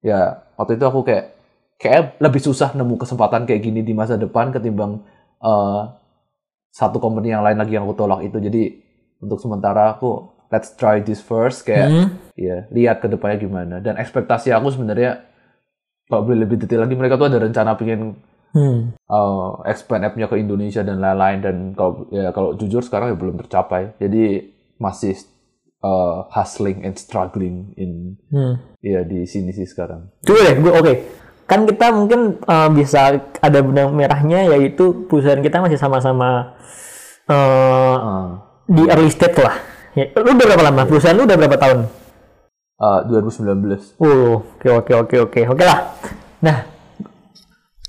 ya 0.02 0.44
waktu 0.58 0.76
itu 0.76 0.84
aku 0.84 1.06
kayak 1.06 1.37
kayak 1.78 2.18
lebih 2.18 2.42
susah 2.42 2.74
nemu 2.74 2.98
kesempatan 2.98 3.46
kayak 3.46 3.62
gini 3.62 3.80
di 3.80 3.94
masa 3.94 4.18
depan 4.18 4.50
ketimbang 4.50 5.02
eh, 5.38 5.82
satu 6.68 6.98
company 6.98 7.30
yang 7.30 7.42
lain 7.42 7.56
lagi 7.56 7.74
yang 7.74 7.86
aku 7.86 7.96
tolak 7.96 8.20
itu. 8.22 8.38
Jadi 8.38 8.62
untuk 9.18 9.38
sementara 9.38 9.94
aku 9.94 10.26
let's 10.50 10.74
try 10.74 10.98
this 11.00 11.20
first 11.20 11.62
kayak 11.62 11.88
Hmm. 11.88 12.06
ya 12.34 12.66
lihat 12.70 12.98
ke 12.98 13.06
depannya 13.06 13.38
gimana. 13.38 13.74
Dan 13.78 13.96
ekspektasi 13.96 14.50
aku 14.50 14.74
sebenarnya 14.74 15.22
kalau 16.08 16.24
boleh 16.24 16.44
lebih 16.44 16.56
detail 16.56 16.82
lagi 16.82 16.96
mereka 16.96 17.14
tuh 17.14 17.28
ada 17.30 17.38
rencana 17.40 17.74
pengen 17.74 18.18
Hmm. 18.48 18.96
uh, 19.12 19.60
expand 19.68 20.00
app-nya 20.02 20.24
ke 20.24 20.40
Indonesia 20.40 20.80
dan 20.80 21.04
lain-lain 21.04 21.38
dan 21.44 21.56
kalau 21.76 22.08
ya 22.08 22.32
kalau 22.32 22.56
jujur 22.56 22.80
sekarang 22.80 23.12
ya 23.12 23.16
belum 23.16 23.36
tercapai. 23.38 23.92
Jadi 24.00 24.40
masih 24.80 25.20
uh, 25.84 26.24
hustling 26.32 26.80
and 26.80 26.96
struggling 26.96 27.76
in 27.76 28.16
Hmm. 28.32 28.56
ya 28.80 29.04
di 29.04 29.28
sini 29.28 29.52
sih 29.52 29.68
sekarang. 29.68 30.08
Coba 30.24 30.38
deh, 30.42 30.54
gue 30.58 30.72
oke. 30.72 30.94
Kan 31.48 31.64
kita 31.64 31.90
mungkin 31.90 32.36
eh, 32.44 32.68
bisa 32.76 33.16
ada 33.40 33.58
benang 33.64 33.96
merahnya 33.96 34.44
yaitu 34.52 35.08
perusahaan 35.08 35.40
kita 35.40 35.64
masih 35.64 35.80
sama-sama 35.80 36.54
eh, 37.26 37.96
Uh, 37.98 38.40
di 38.68 38.84
early 38.84 39.08
stage 39.08 39.40
lah. 39.40 39.56
Ya, 39.96 40.12
lu 40.12 40.36
udah 40.36 40.46
berapa 40.48 40.64
lama? 40.68 40.84
Perusahaan 40.84 41.16
lu 41.16 41.24
udah 41.24 41.36
berapa 41.40 41.56
tahun? 41.56 41.78
uh, 42.78 43.00
2019. 43.10 43.98
Oh, 43.98 44.44
oke 44.56 44.68
oke 44.70 44.92
oke 44.94 45.16
oke 45.26 45.40
oke 45.50 45.64
lah. 45.64 45.92
Nah, 46.38 46.68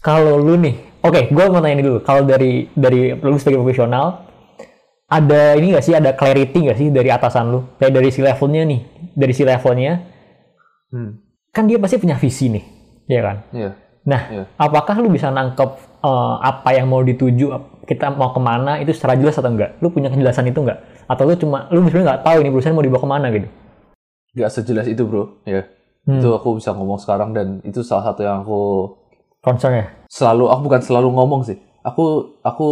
kalau 0.01 0.39
lu 0.39 0.57
nih, 0.57 0.75
oke, 1.03 1.29
gue 1.29 1.45
mau 1.51 1.61
tanya 1.61 1.75
ini 1.77 1.85
dulu. 1.85 1.99
Kalau 2.01 2.25
dari 2.25 2.65
dari 2.73 3.13
lu 3.13 3.37
sebagai 3.37 3.61
profesional, 3.61 4.25
ada 5.05 5.53
ini 5.55 5.75
gak 5.75 5.85
sih, 5.85 5.93
ada 5.93 6.15
clarity 6.15 6.71
gak 6.71 6.77
sih 6.79 6.87
dari 6.89 7.09
atasan 7.11 7.51
lu? 7.51 7.59
Kayak 7.77 7.93
dari 7.99 8.09
si 8.09 8.19
levelnya 8.23 8.63
nih, 8.65 8.81
dari 9.13 9.33
si 9.35 9.43
levelnya, 9.45 9.93
Hmm. 10.89 11.21
kan 11.53 11.69
dia 11.69 11.77
pasti 11.77 12.01
punya 12.01 12.17
visi 12.17 12.49
nih, 12.49 12.65
ya 13.09 13.21
kan? 13.21 13.37
Iya. 13.51 13.71
Nah, 14.05 14.21
Iya. 14.27 14.43
apakah 14.55 14.95
lu 14.97 15.09
bisa 15.09 15.27
nangkep 15.27 15.69
eh, 15.99 16.35
apa 16.39 16.69
yang 16.71 16.87
mau 16.87 17.01
dituju, 17.01 17.51
kita 17.83 18.07
mau 18.09 18.29
ke 18.29 18.39
mana 18.39 18.77
itu 18.77 18.89
secara 18.89 19.13
jelas 19.13 19.35
atau 19.35 19.49
enggak? 19.49 19.75
Lu 19.79 19.89
punya 19.89 20.07
kejelasan 20.07 20.47
itu 20.47 20.61
enggak? 20.61 20.79
Atau 21.05 21.25
lu 21.25 21.35
cuma, 21.35 21.67
lu 21.67 21.83
sebenarnya 21.83 22.05
nggak 22.07 22.23
tahu 22.23 22.37
ini 22.39 22.49
perusahaan 22.49 22.71
mau 22.71 22.81
dibawa 22.81 23.01
ke 23.01 23.09
mana 23.09 23.27
gitu? 23.29 23.47
Gak 24.31 24.51
sejelas 24.53 24.85
itu 24.85 25.03
bro. 25.03 25.41
Ya. 25.43 25.65
Hmm. 26.05 26.17
Itu 26.17 26.31
aku 26.31 26.55
bisa 26.55 26.71
ngomong 26.71 26.95
sekarang 26.97 27.33
dan 27.33 27.59
itu 27.61 27.81
salah 27.81 28.07
satu 28.07 28.21
yang 28.21 28.41
aku 28.41 28.93
Concernnya? 29.39 29.89
selalu 30.07 30.47
aku 30.47 30.61
bukan 30.63 30.81
selalu 30.81 31.09
ngomong 31.11 31.41
sih. 31.43 31.57
Aku 31.81 32.03
aku 32.39 32.67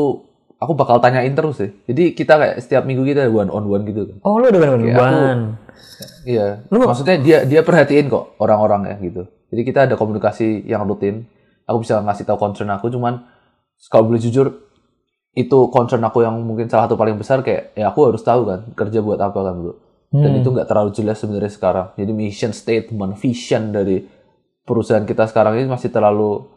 aku 0.55 0.71
bakal 0.73 0.97
tanyain 0.97 1.31
terus 1.31 1.57
sih. 1.57 1.69
Jadi 1.83 2.13
kita 2.13 2.35
kayak 2.35 2.55
setiap 2.59 2.83
minggu 2.83 3.03
kita 3.03 3.25
one 3.25 3.47
on 3.47 3.65
one 3.65 3.83
gitu 3.83 4.05
kan. 4.05 4.17
Oh, 4.21 4.37
lu 4.37 4.47
udah 4.47 4.59
bener 4.59 4.75
Kayak 4.77 4.95
aku- 4.95 5.67
Iya. 6.23 6.47
Lu 6.67 6.75
nggak- 6.77 6.89
Maksudnya 6.89 7.15
dia 7.17 7.37
dia 7.43 7.61
perhatiin 7.61 8.07
kok 8.07 8.37
orang-orang 8.37 8.81
ya 8.85 8.95
gitu. 9.01 9.21
Jadi 9.47 9.61
kita 9.63 9.87
ada 9.87 9.95
komunikasi 9.95 10.67
yang 10.67 10.83
rutin. 10.83 11.25
Aku 11.67 11.83
bisa 11.83 11.99
ngasih 11.99 12.23
tahu 12.23 12.39
concern 12.39 12.71
aku 12.71 12.87
cuman 12.87 13.27
kalau 13.91 14.07
boleh 14.09 14.23
jujur 14.23 14.67
itu 15.37 15.57
concern 15.69 16.01
aku 16.01 16.25
yang 16.25 16.33
mungkin 16.41 16.65
salah 16.65 16.89
satu 16.89 16.97
paling 16.97 17.13
besar 17.13 17.45
kayak 17.45 17.77
ya 17.77 17.93
aku 17.93 18.09
harus 18.09 18.25
tahu 18.25 18.41
kan 18.49 18.59
kerja 18.73 19.05
buat 19.05 19.21
apa 19.21 19.37
kan 19.37 19.55
bro 19.61 19.73
dan 20.09 20.31
Hmm. 20.33 20.39
itu 20.39 20.49
nggak 20.55 20.65
terlalu 20.71 20.95
jelas 20.95 21.19
sebenarnya 21.19 21.51
sekarang 21.51 21.87
jadi 21.99 22.11
mission 22.15 22.55
statement 22.55 23.19
vision 23.19 23.75
dari 23.75 24.07
perusahaan 24.63 25.03
kita 25.03 25.27
sekarang 25.27 25.59
ini 25.59 25.67
masih 25.67 25.91
terlalu 25.91 26.47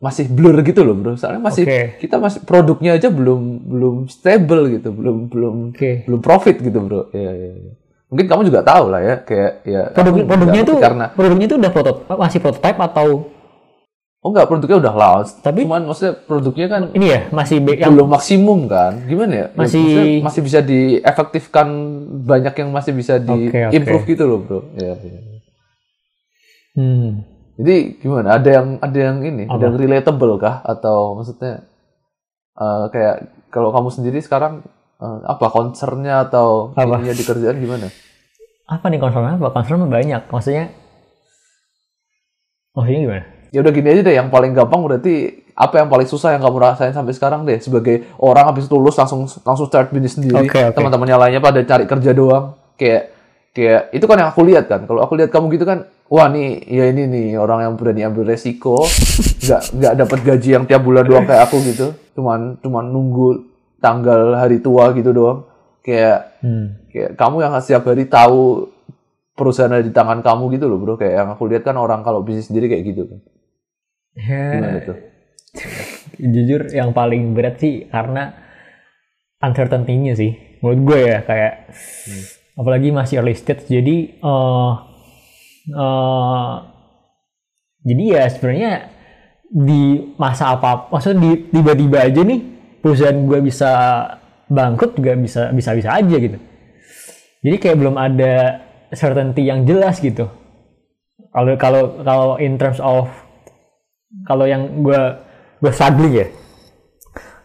masih 0.00 0.32
blur 0.32 0.64
gitu 0.64 0.80
loh 0.80 0.96
bro 0.96 1.12
soalnya 1.20 1.44
masih 1.44 1.68
Oke. 1.68 2.00
kita 2.00 2.16
masih 2.16 2.40
produknya 2.48 2.96
aja 2.96 3.12
belum 3.12 3.68
belum 3.68 3.96
stable 4.08 4.80
gitu 4.80 4.96
belum 4.96 5.28
belum 5.28 5.56
Oke. 5.76 6.08
belum 6.08 6.20
profit 6.24 6.56
gitu 6.64 6.80
bro 6.80 7.12
ya, 7.12 7.30
ya, 7.30 7.50
ya. 7.52 7.72
Mungkin 8.10 8.26
kamu 8.26 8.42
juga 8.44 8.60
tahu 8.60 8.84
lah 8.90 9.00
ya 9.00 9.14
kayak 9.22 9.52
ya 9.62 9.82
Produk, 9.94 10.26
produknya 10.26 10.60
itu 10.60 10.74
karena 10.76 11.04
produknya 11.08 11.46
itu 11.46 11.56
udah 11.56 11.70
prototype 11.70 12.18
masih 12.18 12.38
prototype 12.38 12.78
atau 12.82 13.06
oh 14.20 14.28
enggak 14.28 14.46
produknya 14.46 14.78
udah 14.78 14.94
launch 14.94 15.30
Tapi- 15.40 15.62
cuman 15.62 15.86
maksudnya 15.86 16.14
produknya 16.20 16.66
kan 16.66 16.82
ini 16.90 17.06
ya 17.08 17.20
masih 17.30 17.56
yang 17.62 17.94
belum 17.94 18.10
maksimum 18.10 18.66
kan 18.66 18.92
gimana 19.06 19.32
ya 19.32 19.38
Ya, 19.40 19.46
Masih- 19.54 19.80
maksudnya 19.80 20.04
masih 20.20 20.40
bisa 20.42 20.58
diefektifkan 20.60 21.68
banyak 22.20 22.54
yang 22.56 22.68
masih 22.68 22.92
bisa 22.92 23.16
di 23.16 23.46
Oke, 23.46 23.58
oke. 23.64 23.72
improve 23.72 24.04
gitu 24.04 24.24
loh 24.26 24.38
bro 24.42 24.60
ya, 24.74 24.92
ya. 24.92 25.20
hmm. 26.76 27.08
jadi 27.56 27.74
gimana 27.96 28.28
ada 28.36 28.50
yang 28.50 28.66
ada 28.78 28.98
yang 29.00 29.16
ini 29.22 29.44
ada 29.46 29.54
Apa? 29.54 29.64
yang 29.64 29.74
relatable 29.76 30.34
kah 30.36 30.60
atau 30.62 31.14
maksudnya 31.14 31.62
eh, 32.56 32.84
kayak 32.90 33.16
kalau 33.48 33.70
kamu 33.70 33.88
sendiri 33.88 34.18
sekarang 34.18 34.66
eh, 35.00 35.18
apa 35.24 35.46
concernnya 35.48 36.28
atau 36.28 36.76
Apa? 36.76 37.00
ininya 37.00 37.14
di 37.16 37.24
kerjaan 37.24 37.56
gimana? 37.56 37.88
Apa 38.70 38.86
nih 38.86 39.00
concernnya 39.02 39.40
apa? 39.40 39.48
Concernnya 39.50 39.88
banyak. 39.88 40.22
Maksudnya 40.30 40.64
maksudnya 42.76 43.00
gimana? 43.02 43.24
Ya 43.50 43.58
udah 43.66 43.72
gini 43.74 43.88
aja 43.90 44.02
deh 44.06 44.14
yang 44.14 44.30
paling 44.30 44.54
gampang 44.54 44.78
berarti 44.86 45.42
apa 45.58 45.82
yang 45.82 45.90
paling 45.90 46.06
susah 46.06 46.38
yang 46.38 46.42
kamu 46.46 46.56
rasain 46.62 46.94
sampai 46.94 47.12
sekarang 47.12 47.42
deh. 47.42 47.58
Sebagai 47.58 48.06
orang 48.22 48.46
habis 48.46 48.70
lulus 48.70 48.94
langsung 48.94 49.26
langsung 49.26 49.66
start 49.66 49.90
bisnis 49.90 50.14
sendiri. 50.14 50.46
Oke, 50.46 50.70
oke. 50.70 50.78
teman-temannya 50.78 51.16
lainnya 51.18 51.42
pada 51.42 51.60
cari 51.66 51.84
kerja 51.84 52.10
doang. 52.14 52.54
Kayak 52.78 53.10
kayak 53.50 53.90
itu 53.90 54.04
kan 54.06 54.16
yang 54.22 54.30
aku 54.30 54.46
lihat 54.46 54.70
kan. 54.70 54.86
Kalau 54.86 55.02
aku 55.02 55.18
lihat 55.18 55.34
kamu 55.34 55.50
gitu 55.58 55.66
kan 55.66 55.90
wah 56.06 56.30
nih 56.30 56.62
ya 56.70 56.94
ini 56.94 57.10
nih 57.10 57.26
orang 57.42 57.66
yang 57.66 57.74
berani 57.74 58.06
ambil 58.06 58.30
resiko. 58.30 58.86
Nggak 59.44 59.62
nggak 59.74 59.94
dapat 60.06 60.18
gaji 60.22 60.48
yang 60.54 60.64
tiap 60.68 60.84
bulan 60.86 61.02
doang 61.02 61.26
kayak 61.26 61.50
aku 61.50 61.58
gitu. 61.66 61.90
Cuman 62.14 62.60
cuman 62.62 62.84
nunggu 62.86 63.49
tanggal 63.80 64.36
hari 64.36 64.60
tua 64.60 64.92
gitu 64.94 65.10
doang. 65.10 65.48
Kayak 65.80 66.38
hmm. 66.44 66.66
kayak 66.92 67.10
kamu 67.16 67.36
yang 67.40 67.52
setiap 67.58 67.88
hari 67.88 68.04
tahu 68.06 68.68
perusahaan 69.34 69.72
ada 69.72 69.80
di 69.80 69.90
tangan 69.90 70.20
kamu 70.20 70.60
gitu 70.60 70.68
loh 70.68 70.78
bro. 70.78 70.94
Kayak 71.00 71.14
yang 71.24 71.28
aku 71.34 71.48
lihat 71.48 71.64
kan 71.64 71.76
orang 71.80 72.04
kalau 72.04 72.20
bisnis 72.20 72.52
sendiri 72.52 72.68
kayak 72.68 72.84
gitu 72.84 73.02
kan. 73.08 73.18
Ya, 74.14 74.44
gimana 74.54 74.78
tuh? 74.84 74.98
Jujur 76.34 76.68
yang 76.70 76.92
paling 76.92 77.32
berat 77.32 77.56
sih 77.58 77.88
karena 77.88 78.36
uncertainty-nya 79.40 80.12
sih 80.14 80.50
menurut 80.60 80.80
gue 80.84 80.98
ya 81.08 81.18
kayak 81.24 81.72
apalagi 82.60 82.92
masih 82.92 83.24
early 83.24 83.32
stage 83.32 83.64
jadi 83.64 83.96
eh 84.20 84.72
eh, 85.72 86.54
jadi 87.80 88.04
ya 88.04 88.24
sebenarnya 88.28 88.72
di 89.50 90.14
masa 90.20 90.54
apa 90.54 90.92
maksudnya 90.92 91.24
di 91.24 91.30
tiba-tiba 91.48 92.04
aja 92.04 92.20
nih 92.22 92.40
perusahaan 92.80 93.16
gue 93.16 93.38
bisa 93.44 93.70
bangkrut 94.50 94.98
juga 94.98 95.14
bisa 95.14 95.54
bisa 95.54 95.70
bisa 95.76 95.88
aja 95.94 96.16
gitu. 96.16 96.38
Jadi 97.40 97.56
kayak 97.56 97.76
belum 97.80 97.96
ada 97.96 98.60
certainty 98.92 99.46
yang 99.48 99.64
jelas 99.64 100.02
gitu. 100.02 100.28
Kalau 101.30 101.54
kalau 101.56 101.82
kalau 102.02 102.28
in 102.42 102.58
terms 102.58 102.82
of 102.82 103.06
kalau 104.26 104.44
yang 104.44 104.82
gue 104.82 105.00
gue 105.62 105.72
struggling 105.72 106.14
ya. 106.14 106.26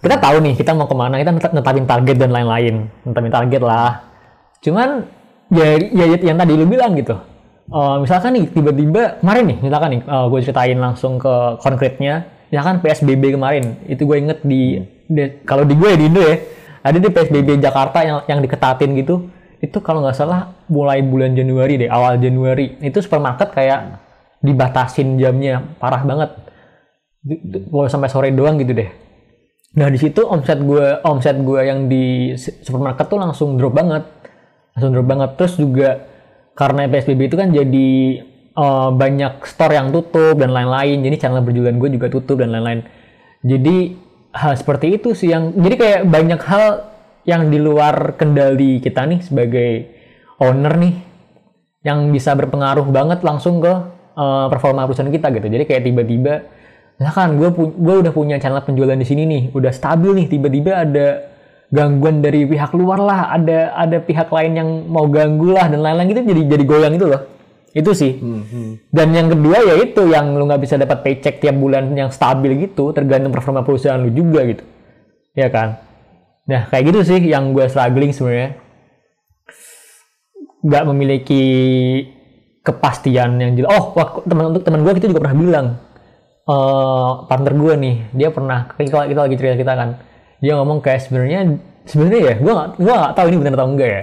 Kita 0.02 0.22
tahu 0.22 0.38
nih 0.42 0.54
kita 0.54 0.74
mau 0.78 0.86
ke 0.86 0.96
mana 0.98 1.18
kita 1.18 1.32
net- 1.34 1.56
netapin 1.56 1.86
target 1.86 2.18
dan 2.18 2.32
lain-lain. 2.34 2.90
Netapin 3.06 3.34
target 3.34 3.62
lah. 3.62 4.06
Cuman 4.62 5.06
ya, 5.54 5.78
ya 5.78 6.06
yang 6.22 6.38
tadi 6.38 6.54
lu 6.58 6.66
bilang 6.66 6.98
gitu. 6.98 7.16
Eh, 7.66 7.96
misalkan 7.98 8.38
nih 8.38 8.46
tiba-tiba 8.54 9.18
kemarin 9.26 9.46
nih 9.50 9.58
misalkan 9.58 9.90
nih 9.98 10.02
gue 10.06 10.40
ceritain 10.46 10.78
langsung 10.78 11.18
ke 11.18 11.58
konkretnya 11.66 12.30
misalkan 12.54 12.78
PSBB 12.78 13.34
kemarin 13.34 13.82
itu 13.90 14.06
gue 14.06 14.18
inget 14.22 14.40
di, 14.46 14.86
di- 14.86 14.95
kalau 15.46 15.64
di 15.64 15.74
gue 15.78 15.90
ya 15.90 15.98
di 15.98 16.06
Indo 16.10 16.22
ya 16.22 16.36
ada 16.86 16.98
di 16.98 17.10
PSBB 17.10 17.62
Jakarta 17.62 18.02
yang 18.06 18.18
yang 18.30 18.40
diketatin 18.42 18.94
gitu 18.98 19.30
itu 19.62 19.78
kalau 19.82 20.06
nggak 20.06 20.18
salah 20.18 20.54
mulai 20.70 21.02
bulan 21.02 21.34
Januari 21.34 21.82
deh 21.82 21.90
awal 21.90 22.22
Januari 22.22 22.78
itu 22.82 23.02
supermarket 23.02 23.54
kayak 23.54 24.02
dibatasin 24.44 25.18
jamnya 25.18 25.64
parah 25.82 26.04
banget 26.06 26.32
boleh 27.74 27.90
sampai 27.90 28.10
sore 28.12 28.30
doang 28.30 28.62
gitu 28.62 28.78
deh 28.78 29.06
Nah 29.76 29.92
di 29.92 30.00
situ 30.00 30.24
omset 30.24 30.60
gue 30.64 31.04
omset 31.04 31.36
gue 31.36 31.60
yang 31.60 31.92
di 31.92 32.32
supermarket 32.40 33.12
tuh 33.12 33.20
langsung 33.20 33.60
drop 33.60 33.76
banget, 33.76 34.08
langsung 34.72 34.92
drop 34.96 35.08
banget. 35.08 35.30
Terus 35.36 35.54
juga 35.60 35.90
karena 36.56 36.88
PSBB 36.88 37.28
itu 37.28 37.36
kan 37.36 37.52
jadi 37.52 37.90
eh, 38.56 38.90
banyak 38.96 39.44
store 39.44 39.76
yang 39.76 39.92
tutup 39.92 40.40
dan 40.40 40.56
lain-lain. 40.56 41.04
Jadi 41.04 41.16
channel 41.20 41.44
berjualan 41.44 41.76
gue 41.76 41.90
juga 41.92 42.08
tutup 42.08 42.40
dan 42.40 42.56
lain-lain. 42.56 42.88
Jadi 43.44 44.00
hal 44.36 44.54
seperti 44.60 45.00
itu 45.00 45.16
sih 45.16 45.32
yang 45.32 45.56
jadi 45.56 45.76
kayak 45.80 46.02
banyak 46.12 46.42
hal 46.44 46.92
yang 47.24 47.48
di 47.48 47.58
luar 47.58 48.20
kendali 48.20 48.84
kita 48.84 49.08
nih 49.08 49.24
sebagai 49.24 49.72
owner 50.44 50.76
nih 50.76 50.96
yang 51.88 52.12
bisa 52.12 52.36
berpengaruh 52.36 52.86
banget 52.92 53.24
langsung 53.24 53.64
ke 53.64 53.74
eh, 54.18 54.46
performa 54.52 54.84
perusahaan 54.84 55.10
kita 55.10 55.32
gitu. 55.34 55.48
Jadi 55.48 55.64
kayak 55.64 55.84
tiba-tiba 55.88 56.34
misalkan 57.00 57.40
gue 57.40 57.50
gue 57.56 57.96
udah 58.08 58.14
punya 58.16 58.36
channel 58.40 58.64
penjualan 58.64 58.96
di 58.96 59.08
sini 59.08 59.24
nih, 59.28 59.44
udah 59.52 59.72
stabil 59.72 60.16
nih, 60.16 60.28
tiba-tiba 60.32 60.72
ada 60.84 61.08
gangguan 61.68 62.24
dari 62.24 62.48
pihak 62.48 62.72
luar 62.72 63.00
lah, 63.04 63.20
ada 63.36 63.76
ada 63.76 63.98
pihak 64.00 64.32
lain 64.32 64.54
yang 64.56 64.70
mau 64.88 65.08
ganggu 65.12 65.52
lah 65.52 65.68
dan 65.68 65.84
lain-lain 65.84 66.12
gitu 66.12 66.22
jadi 66.24 66.42
jadi 66.56 66.64
goyang 66.64 66.94
itu 66.96 67.08
loh. 67.08 67.35
Itu 67.76 67.92
sih. 67.92 68.16
Dan 68.88 69.12
yang 69.12 69.28
kedua 69.28 69.60
ya 69.60 69.76
itu 69.84 70.08
yang 70.08 70.32
lu 70.40 70.48
nggak 70.48 70.64
bisa 70.64 70.80
dapat 70.80 71.04
paycheck 71.04 71.44
tiap 71.44 71.60
bulan 71.60 71.92
yang 71.92 72.08
stabil 72.08 72.56
gitu, 72.72 72.96
tergantung 72.96 73.36
performa 73.36 73.68
perusahaan 73.68 74.00
lu 74.00 74.16
juga 74.16 74.48
gitu. 74.48 74.64
Ya 75.36 75.52
kan? 75.52 75.84
Nah, 76.48 76.72
kayak 76.72 76.96
gitu 76.96 77.00
sih 77.04 77.20
yang 77.20 77.52
gue 77.52 77.68
struggling 77.68 78.16
sebenarnya. 78.16 78.56
Nggak 80.64 80.84
memiliki 80.88 81.44
kepastian 82.64 83.38
yang 83.44 83.60
jelas. 83.60 83.70
Oh, 83.76 83.92
teman 84.24 84.56
teman 84.64 84.80
gue 84.82 84.96
itu 84.96 85.12
juga 85.12 85.28
pernah 85.28 85.38
bilang, 85.38 85.68
eh 86.48 87.12
partner 87.28 87.54
gue 87.60 87.74
nih, 87.76 87.96
dia 88.16 88.30
pernah 88.32 88.72
kita, 88.72 89.06
kita 89.06 89.20
lagi 89.20 89.36
cerita 89.36 89.56
kita 89.60 89.74
kan, 89.76 89.90
dia 90.40 90.56
ngomong 90.58 90.80
kayak 90.80 91.04
sebenarnya 91.06 91.60
sebenarnya 91.84 92.20
ya, 92.24 92.34
gue 92.40 92.54
nggak 92.56 92.70
gue 92.80 92.94
nggak 92.96 93.14
tahu 93.14 93.26
ini 93.30 93.38
benar 93.44 93.54
atau 93.60 93.68
enggak 93.68 93.90
ya. 93.92 94.02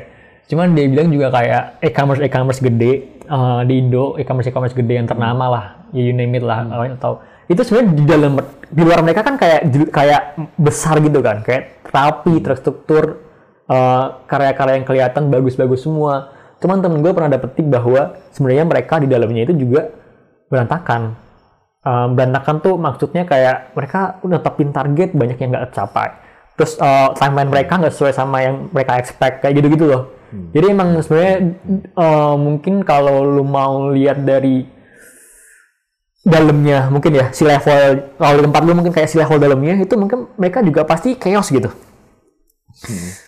Cuman 0.50 0.66
dia 0.76 0.84
bilang 0.86 1.08
juga 1.08 1.26
kayak 1.32 1.62
e-commerce 1.80 2.20
e-commerce 2.22 2.60
gede 2.60 3.21
eh, 3.32 3.60
di 3.64 3.74
Indo, 3.80 4.20
e-commerce 4.20 4.52
e-commerce 4.52 4.76
gede 4.76 5.00
yang 5.00 5.08
ternama 5.08 5.44
lah, 5.48 5.64
ya 5.96 6.02
you 6.04 6.12
name 6.12 6.36
it 6.36 6.44
lah, 6.44 6.68
kalian 6.68 7.00
tahu. 7.00 7.16
Itu 7.48 7.64
sebenarnya 7.64 7.88
di 7.96 8.04
dalam 8.04 8.32
di 8.68 8.82
luar 8.84 9.00
mereka 9.00 9.24
kan 9.24 9.40
kayak 9.40 9.72
kayak 9.88 10.22
besar 10.60 11.00
gitu 11.00 11.18
kan, 11.24 11.40
kayak 11.40 11.88
rapi, 11.88 12.44
terstruktur, 12.44 13.24
eh, 13.68 14.04
karya-karya 14.28 14.74
yang 14.80 14.86
kelihatan 14.86 15.32
bagus-bagus 15.32 15.88
semua. 15.88 16.32
Cuman 16.62 16.78
temen 16.78 17.02
gue 17.02 17.10
pernah 17.10 17.32
dapet 17.32 17.58
tip 17.58 17.66
bahwa 17.66 18.14
sebenarnya 18.30 18.64
mereka 18.68 19.02
di 19.02 19.08
dalamnya 19.10 19.42
itu 19.50 19.66
juga 19.66 19.90
berantakan. 20.52 21.18
Eh, 21.82 22.06
berantakan 22.14 22.56
tuh 22.62 22.74
maksudnya 22.78 23.26
kayak 23.26 23.74
mereka 23.74 24.22
udah 24.22 24.38
tetapin 24.38 24.70
target 24.70 25.10
banyak 25.18 25.36
yang 25.42 25.50
nggak 25.50 25.64
tercapai. 25.74 26.08
Terus 26.54 26.78
eh, 26.78 27.08
timeline 27.18 27.50
mereka 27.50 27.72
nggak 27.80 27.94
sesuai 27.96 28.12
sama 28.14 28.38
yang 28.44 28.70
mereka 28.70 29.02
expect 29.02 29.42
kayak 29.42 29.58
gitu-gitu 29.58 29.90
loh. 29.90 30.21
Jadi 30.32 30.66
emang 30.72 30.96
sebenarnya 31.04 31.36
eh, 31.92 32.34
mungkin 32.40 32.74
kalau 32.82 33.20
lu 33.20 33.44
mau 33.44 33.92
lihat 33.92 34.24
dari 34.24 34.64
dalamnya 36.22 36.86
mungkin 36.86 37.18
ya 37.18 37.34
si 37.34 37.42
level 37.42 38.14
kalau 38.14 38.34
di 38.38 38.42
tempat 38.46 38.62
lu 38.62 38.72
mungkin 38.78 38.94
kayak 38.94 39.10
si 39.10 39.18
level 39.18 39.42
dalamnya 39.42 39.74
itu 39.82 39.94
mungkin 39.98 40.30
mereka 40.38 40.62
juga 40.62 40.86
pasti 40.86 41.18
chaos 41.18 41.50
gitu. 41.50 41.68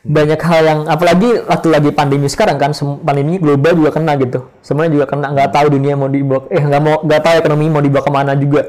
Banyak 0.02 0.40
hal 0.40 0.62
yang 0.64 0.80
apalagi 0.88 1.44
waktu 1.44 1.68
lagi 1.68 1.90
pandemi 1.92 2.26
sekarang 2.30 2.56
kan 2.56 2.72
pandemi 3.02 3.36
global 3.36 3.76
juga 3.76 3.90
kena 3.98 4.16
gitu. 4.16 4.48
Semuanya 4.64 4.90
juga 4.94 5.06
kena 5.10 5.26
nggak 5.34 5.50
tahu 5.52 5.66
dunia 5.74 5.94
mau 5.98 6.08
dibawa 6.08 6.48
eh 6.48 6.62
nggak 6.62 6.82
mau 6.82 6.96
nggak 7.04 7.20
tahu 7.20 7.34
ekonomi 7.42 7.66
mau 7.68 7.82
dibawa 7.84 8.02
ke 8.02 8.12
mana 8.14 8.32
juga. 8.38 8.62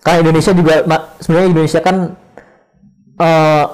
Karena 0.00 0.18
Indonesia 0.24 0.52
juga 0.54 0.74
sebenarnya 1.20 1.48
Indonesia 1.50 1.80
kan 1.82 1.96
eh, 3.20 3.64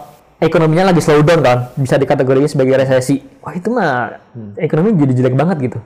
ekonominya 0.44 0.92
lagi 0.92 1.00
slow 1.00 1.24
down 1.24 1.40
kan 1.40 1.58
bisa 1.74 1.96
dikategorikan 1.96 2.46
sebagai 2.46 2.76
resesi. 2.76 3.18
Wah 3.40 3.52
itu 3.52 3.68
mah 3.68 4.20
ekonomi 4.56 4.92
jadi 4.94 5.12
jelek 5.16 5.34
banget 5.34 5.72
gitu. 5.72 5.78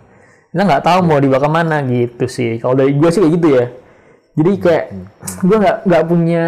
Kita 0.50 0.62
nggak 0.65 0.83
tahu 0.83 0.99
mau 1.05 1.19
dibawa 1.19 1.41
ke 1.41 1.50
mana 1.50 1.77
gitu 1.85 2.27
sih. 2.27 2.59
Kalau 2.59 2.75
dari 2.75 2.93
gue 2.93 3.09
sih 3.09 3.21
kayak 3.21 3.33
gitu 3.37 3.49
ya. 3.53 3.65
Jadi 4.38 4.50
kayak 4.59 4.85
gue 5.43 5.57
nggak 5.57 5.77
nggak 5.87 6.05
punya 6.07 6.45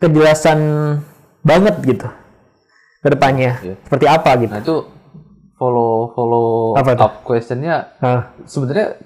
kejelasan 0.00 0.58
banget 1.42 1.74
gitu 1.84 2.08
ke 3.00 3.08
depannya. 3.08 3.52
Iya. 3.64 3.74
seperti 3.84 4.06
apa 4.06 4.30
gitu. 4.36 4.52
Nah 4.52 4.60
itu 4.60 4.76
follow 5.56 6.12
follow 6.12 6.76
Apa 6.76 6.96
tuh? 6.96 7.04
up 7.04 7.12
questionnya 7.24 7.92
Hah. 8.00 8.32
sebenarnya 8.44 8.96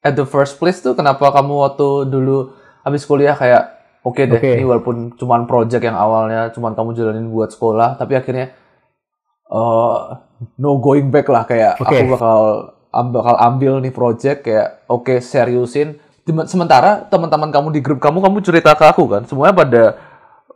at 0.00 0.12
the 0.12 0.24
first 0.24 0.56
place 0.56 0.80
tuh 0.80 0.92
kenapa 0.92 1.32
kamu 1.32 1.52
waktu 1.56 2.08
dulu 2.08 2.52
habis 2.84 3.04
kuliah 3.04 3.32
kayak 3.32 3.75
oke 4.06 4.22
deh, 4.22 4.38
Oke. 4.38 4.50
ini 4.54 4.62
walaupun 4.62 4.96
cuman 5.18 5.44
project 5.44 5.82
yang 5.82 5.98
awalnya 5.98 6.54
cuman 6.54 6.72
kamu 6.72 6.94
jalanin 6.94 7.26
buat 7.26 7.50
sekolah, 7.50 7.98
tapi 7.98 8.14
akhirnya 8.14 8.54
eh, 9.46 9.98
no 10.58 10.70
going 10.78 11.10
back 11.10 11.26
lah 11.26 11.42
kayak 11.42 11.82
Oke. 11.82 11.90
aku 11.90 12.04
bakal 12.14 12.38
bakal 13.12 13.34
ambil 13.36 13.82
nih 13.82 13.90
project 13.90 14.46
kayak 14.46 14.86
oke 14.86 15.18
seriusin. 15.18 15.98
Dem- 16.22 16.46
Sementara 16.46 17.06
teman-teman 17.06 17.50
kamu 17.50 17.68
di 17.70 17.80
grup 17.82 17.98
kamu 17.98 18.18
kamu 18.18 18.38
cerita 18.42 18.74
ke 18.74 18.86
aku 18.86 19.06
kan, 19.06 19.22
semuanya 19.26 19.54
pada 19.54 19.82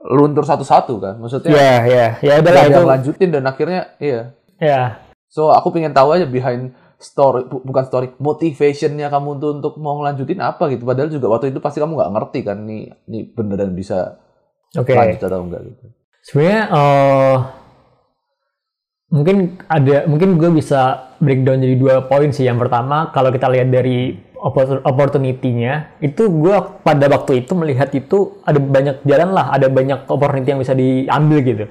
luntur 0.00 0.42
satu-satu 0.42 0.96
kan, 0.96 1.14
maksudnya 1.20 1.52
Iya, 1.52 1.74
iya. 1.84 2.06
Ya 2.24 2.32
nggak 2.38 2.42
udahlah 2.42 2.62
ada 2.64 2.70
itu. 2.72 2.78
yang 2.80 2.88
lanjutin 2.88 3.28
dan 3.30 3.44
akhirnya 3.44 3.80
iya. 4.00 4.20
Ya. 4.56 4.82
So 5.30 5.52
aku 5.52 5.70
pengen 5.70 5.92
tahu 5.92 6.16
aja 6.16 6.26
behind 6.26 6.72
story 7.00 7.48
bu- 7.48 7.64
bukan 7.64 7.84
story 7.88 8.12
motivationnya 8.20 9.08
kamu 9.08 9.40
tuh 9.40 9.50
untuk 9.56 9.74
mau 9.80 9.98
ngelanjutin 9.98 10.40
apa 10.44 10.68
gitu. 10.68 10.84
Padahal 10.84 11.08
juga 11.08 11.26
waktu 11.32 11.50
itu 11.50 11.58
pasti 11.58 11.80
kamu 11.80 11.96
nggak 11.96 12.12
ngerti 12.12 12.40
kan 12.44 12.58
nih 12.68 12.82
nih 13.08 13.22
beneran 13.32 13.72
bisa 13.72 14.20
Oke. 14.76 14.92
lanjut 14.92 15.24
atau 15.24 15.40
enggak 15.40 15.64
gitu. 15.64 15.84
Sebenarnya 16.20 16.62
eh 16.68 17.36
mungkin 19.10 19.58
ada 19.66 20.06
mungkin 20.06 20.38
gue 20.38 20.50
bisa 20.54 21.10
breakdown 21.18 21.64
jadi 21.64 21.74
dua 21.80 21.94
poin 22.04 22.30
sih. 22.30 22.44
Yang 22.44 22.68
pertama 22.68 23.08
kalau 23.10 23.32
kita 23.32 23.48
lihat 23.48 23.72
dari 23.72 24.14
oppor- 24.36 24.84
opportunity-nya 24.84 26.00
itu 26.04 26.28
gue 26.28 26.56
pada 26.84 27.06
waktu 27.08 27.44
itu 27.44 27.52
melihat 27.56 27.88
itu 27.96 28.40
ada 28.44 28.60
banyak 28.60 29.02
jalan 29.08 29.32
lah, 29.32 29.56
ada 29.56 29.72
banyak 29.72 30.04
opportunity 30.04 30.52
yang 30.52 30.60
bisa 30.60 30.76
diambil 30.76 31.38
gitu. 31.40 31.64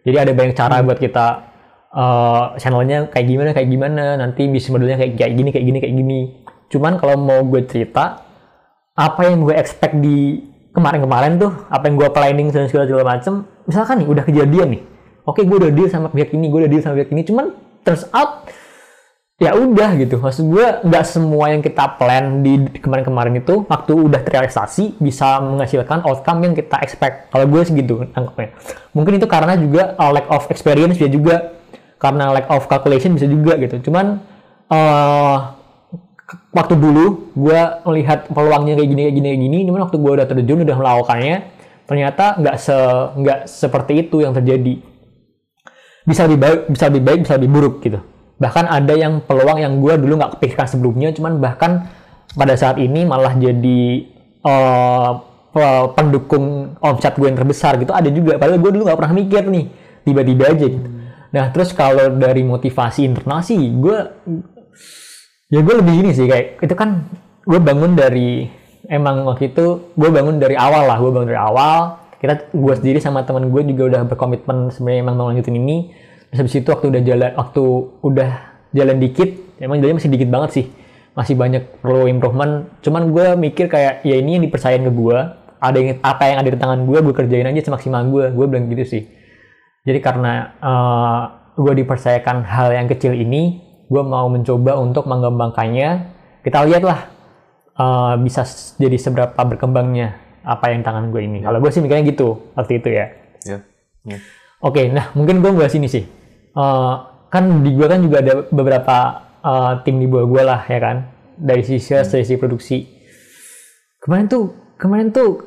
Jadi 0.00 0.16
ada 0.16 0.32
banyak 0.32 0.54
cara 0.56 0.80
buat 0.80 0.96
kita 0.96 1.49
eh 1.90 2.44
channelnya 2.62 3.10
kayak 3.10 3.26
gimana 3.26 3.50
kayak 3.50 3.68
gimana 3.68 4.04
nanti 4.14 4.46
bisnis 4.46 4.70
modelnya 4.70 4.98
kayak 4.98 5.18
kayak 5.18 5.32
gini 5.34 5.48
kayak 5.50 5.66
gini 5.66 5.78
kayak 5.82 5.94
gini. 5.98 6.20
Cuman 6.70 7.02
kalau 7.02 7.18
mau 7.18 7.42
gue 7.42 7.66
cerita 7.66 8.22
apa 8.94 9.20
yang 9.26 9.42
gue 9.42 9.54
expect 9.58 9.98
di 9.98 10.38
kemarin-kemarin 10.70 11.34
tuh, 11.34 11.50
apa 11.66 11.90
yang 11.90 11.98
gue 11.98 12.08
planning 12.14 12.54
dan 12.54 12.70
segala 12.70 12.86
segala 12.86 13.04
macem, 13.16 13.42
misalkan 13.66 13.98
nih 13.98 14.06
udah 14.06 14.22
kejadian 14.22 14.68
nih, 14.70 14.82
oke 15.26 15.42
gue 15.42 15.56
udah 15.66 15.70
deal 15.74 15.90
sama 15.90 16.14
pihak 16.14 16.30
ini, 16.30 16.46
gue 16.46 16.58
udah 16.62 16.70
deal 16.70 16.78
sama 16.78 16.94
pihak 16.94 17.10
ini, 17.10 17.26
cuman 17.26 17.50
turns 17.82 18.06
out 18.14 18.46
ya 19.40 19.56
udah 19.56 19.98
gitu, 19.98 20.20
maksud 20.20 20.46
gue 20.46 20.66
nggak 20.84 21.04
semua 21.08 21.50
yang 21.50 21.58
kita 21.58 21.98
plan 21.98 22.44
di 22.44 22.70
kemarin-kemarin 22.78 23.42
itu 23.42 23.66
waktu 23.66 23.92
udah 23.98 24.20
terrealisasi 24.22 25.00
bisa 25.02 25.42
menghasilkan 25.42 26.06
outcome 26.06 26.44
yang 26.46 26.54
kita 26.54 26.78
expect. 26.84 27.34
Kalau 27.34 27.50
gue 27.50 27.62
segitu 27.66 28.06
tangkapnya. 28.14 28.54
Mungkin 28.94 29.18
itu 29.18 29.26
karena 29.26 29.58
juga 29.58 29.98
uh, 29.98 30.12
lack 30.14 30.30
of 30.30 30.46
experience 30.54 31.00
ya 31.00 31.10
juga, 31.10 31.56
karena 32.00 32.32
lack 32.32 32.48
of 32.48 32.64
calculation 32.66 33.12
bisa 33.12 33.28
juga 33.28 33.60
gitu. 33.60 33.92
Cuman 33.92 34.18
eh 34.72 35.38
waktu 36.54 36.74
dulu 36.78 37.34
gue 37.34 37.60
melihat 37.90 38.30
peluangnya 38.30 38.78
kayak 38.78 38.88
gini 38.88 39.00
kayak 39.02 39.16
gini 39.18 39.26
kayak 39.26 39.42
gini 39.42 39.58
cuman 39.66 39.80
waktu 39.86 39.96
gue 39.98 40.12
udah 40.14 40.26
terjun 40.30 40.62
udah 40.62 40.76
melakukannya 40.78 41.36
ternyata 41.90 42.24
nggak 42.38 42.56
se 42.56 42.76
nggak 43.18 43.38
seperti 43.50 43.92
itu 44.06 44.22
yang 44.22 44.32
terjadi. 44.32 44.78
Bisa 46.06 46.24
lebih 46.24 46.38
baik 46.40 46.60
bisa 46.70 46.84
lebih 46.88 47.02
baik 47.02 47.18
bisa 47.26 47.34
lebih 47.36 47.50
buruk 47.50 47.74
gitu. 47.82 47.98
Bahkan 48.40 48.64
ada 48.70 48.94
yang 48.96 49.20
peluang 49.26 49.58
yang 49.60 49.82
gue 49.82 49.94
dulu 50.00 50.22
nggak 50.22 50.38
kepikirkan 50.38 50.66
sebelumnya 50.70 51.10
cuman 51.12 51.42
bahkan 51.42 51.90
pada 52.38 52.54
saat 52.54 52.78
ini 52.78 53.02
malah 53.04 53.34
jadi 53.34 54.06
pe- 55.50 55.88
pendukung 55.98 56.78
omset 56.78 57.18
gue 57.18 57.26
yang 57.26 57.36
terbesar 57.36 57.74
gitu. 57.82 57.90
Ada 57.90 58.08
juga 58.14 58.38
padahal 58.38 58.62
gue 58.62 58.70
dulu 58.70 58.82
nggak 58.86 58.98
pernah 59.02 59.14
mikir 59.18 59.42
nih 59.50 59.64
tiba-tiba 60.06 60.44
aja 60.54 60.66
gitu 60.70 60.99
nah 61.30 61.50
terus 61.54 61.70
kalau 61.70 62.10
dari 62.18 62.42
motivasi 62.42 63.06
internal 63.06 63.42
sih 63.42 63.58
gue 63.58 63.98
ya 65.50 65.60
gue 65.62 65.74
lebih 65.78 65.94
ini 66.02 66.10
sih 66.14 66.26
kayak 66.26 66.62
itu 66.62 66.74
kan 66.74 67.06
gue 67.46 67.58
bangun 67.58 67.98
dari 67.98 68.60
emang 68.90 69.22
waktu 69.26 69.54
itu 69.54 69.94
gue 69.94 70.10
bangun 70.10 70.42
dari 70.42 70.58
awal 70.58 70.86
lah 70.90 70.98
gue 70.98 71.10
bangun 71.14 71.28
dari 71.30 71.40
awal. 71.40 71.98
Kita 72.20 72.52
gue 72.52 72.74
sendiri 72.76 73.00
sama 73.00 73.24
teman 73.24 73.48
gue 73.48 73.62
juga 73.64 73.96
udah 73.96 74.02
berkomitmen 74.04 74.68
sebenarnya 74.74 75.00
emang 75.00 75.16
mau 75.16 75.26
lanjutin 75.32 75.56
ini. 75.56 75.94
Terus 76.28 76.38
habis 76.44 76.54
itu 76.60 76.68
waktu 76.68 76.86
udah 76.92 77.02
jalan 77.02 77.30
waktu 77.38 77.64
udah 78.04 78.30
jalan 78.76 78.96
dikit 79.00 79.30
emang 79.58 79.80
jalannya 79.80 79.98
masih 80.02 80.12
dikit 80.12 80.28
banget 80.28 80.50
sih. 80.52 80.66
Masih 81.16 81.34
banyak 81.34 81.80
perlu 81.80 82.06
improvement. 82.06 82.68
Cuman 82.84 83.08
gue 83.14 83.26
mikir 83.40 83.66
kayak 83.72 84.04
ya 84.04 84.14
ini 84.20 84.36
yang 84.36 84.44
dipercayain 84.44 84.84
ke 84.84 84.92
gue 84.92 85.18
ada 85.60 85.76
yang 85.76 85.96
apa 86.00 86.22
yang 86.28 86.38
ada 86.44 86.50
di 86.52 86.58
tangan 86.60 86.80
gue 86.84 86.98
gue 87.04 87.14
kerjain 87.14 87.44
aja 87.44 87.60
semaksimal 87.72 88.04
gue 88.08 88.32
gue 88.32 88.46
bilang 88.48 88.64
gitu 88.72 88.84
sih 88.88 89.02
jadi 89.80 89.98
karena 90.04 90.32
eh, 90.60 91.22
gue 91.56 91.72
dipercayakan 91.84 92.44
hal 92.44 92.68
yang 92.72 92.86
kecil 92.88 93.16
ini, 93.16 93.60
gue 93.88 94.02
mau 94.04 94.28
mencoba 94.28 94.76
untuk 94.76 95.08
mengembangkannya. 95.08 96.20
Kita 96.44 96.64
lihatlah 96.68 97.00
eh, 97.76 98.14
bisa 98.20 98.44
jadi 98.76 98.96
seberapa 99.00 99.40
berkembangnya 99.40 100.20
apa 100.44 100.72
yang 100.72 100.84
tangan 100.84 101.08
gue 101.12 101.20
ini. 101.24 101.38
Kalau 101.40 101.60
gue 101.60 101.70
sih 101.72 101.80
mikirnya 101.80 102.04
gitu 102.12 102.52
waktu 102.56 102.80
itu 102.80 102.88
ya. 102.92 103.06
Ya. 103.48 103.58
Ya. 104.04 104.18
Oke, 104.60 104.92
nah 104.92 105.12
mungkin 105.16 105.40
gue 105.40 105.52
bahas 105.56 105.72
ini 105.72 105.88
sih. 105.88 106.04
Eh, 106.52 106.94
kan 107.32 107.44
di 107.64 107.70
gue 107.72 107.86
kan 107.88 108.00
juga 108.04 108.20
ada 108.20 108.44
beberapa 108.52 108.96
eh, 109.40 109.72
tim 109.88 109.96
di 109.96 110.04
bawah 110.04 110.26
gue 110.28 110.42
lah 110.44 110.60
ya 110.68 110.78
kan, 110.80 110.96
dari 111.40 111.64
sisi 111.64 111.96
dari 111.96 112.04
sisi 112.04 112.36
produksi. 112.36 112.84
Kemarin 114.00 114.28
tuh, 114.28 114.44
kemarin 114.80 115.12
tuh, 115.12 115.44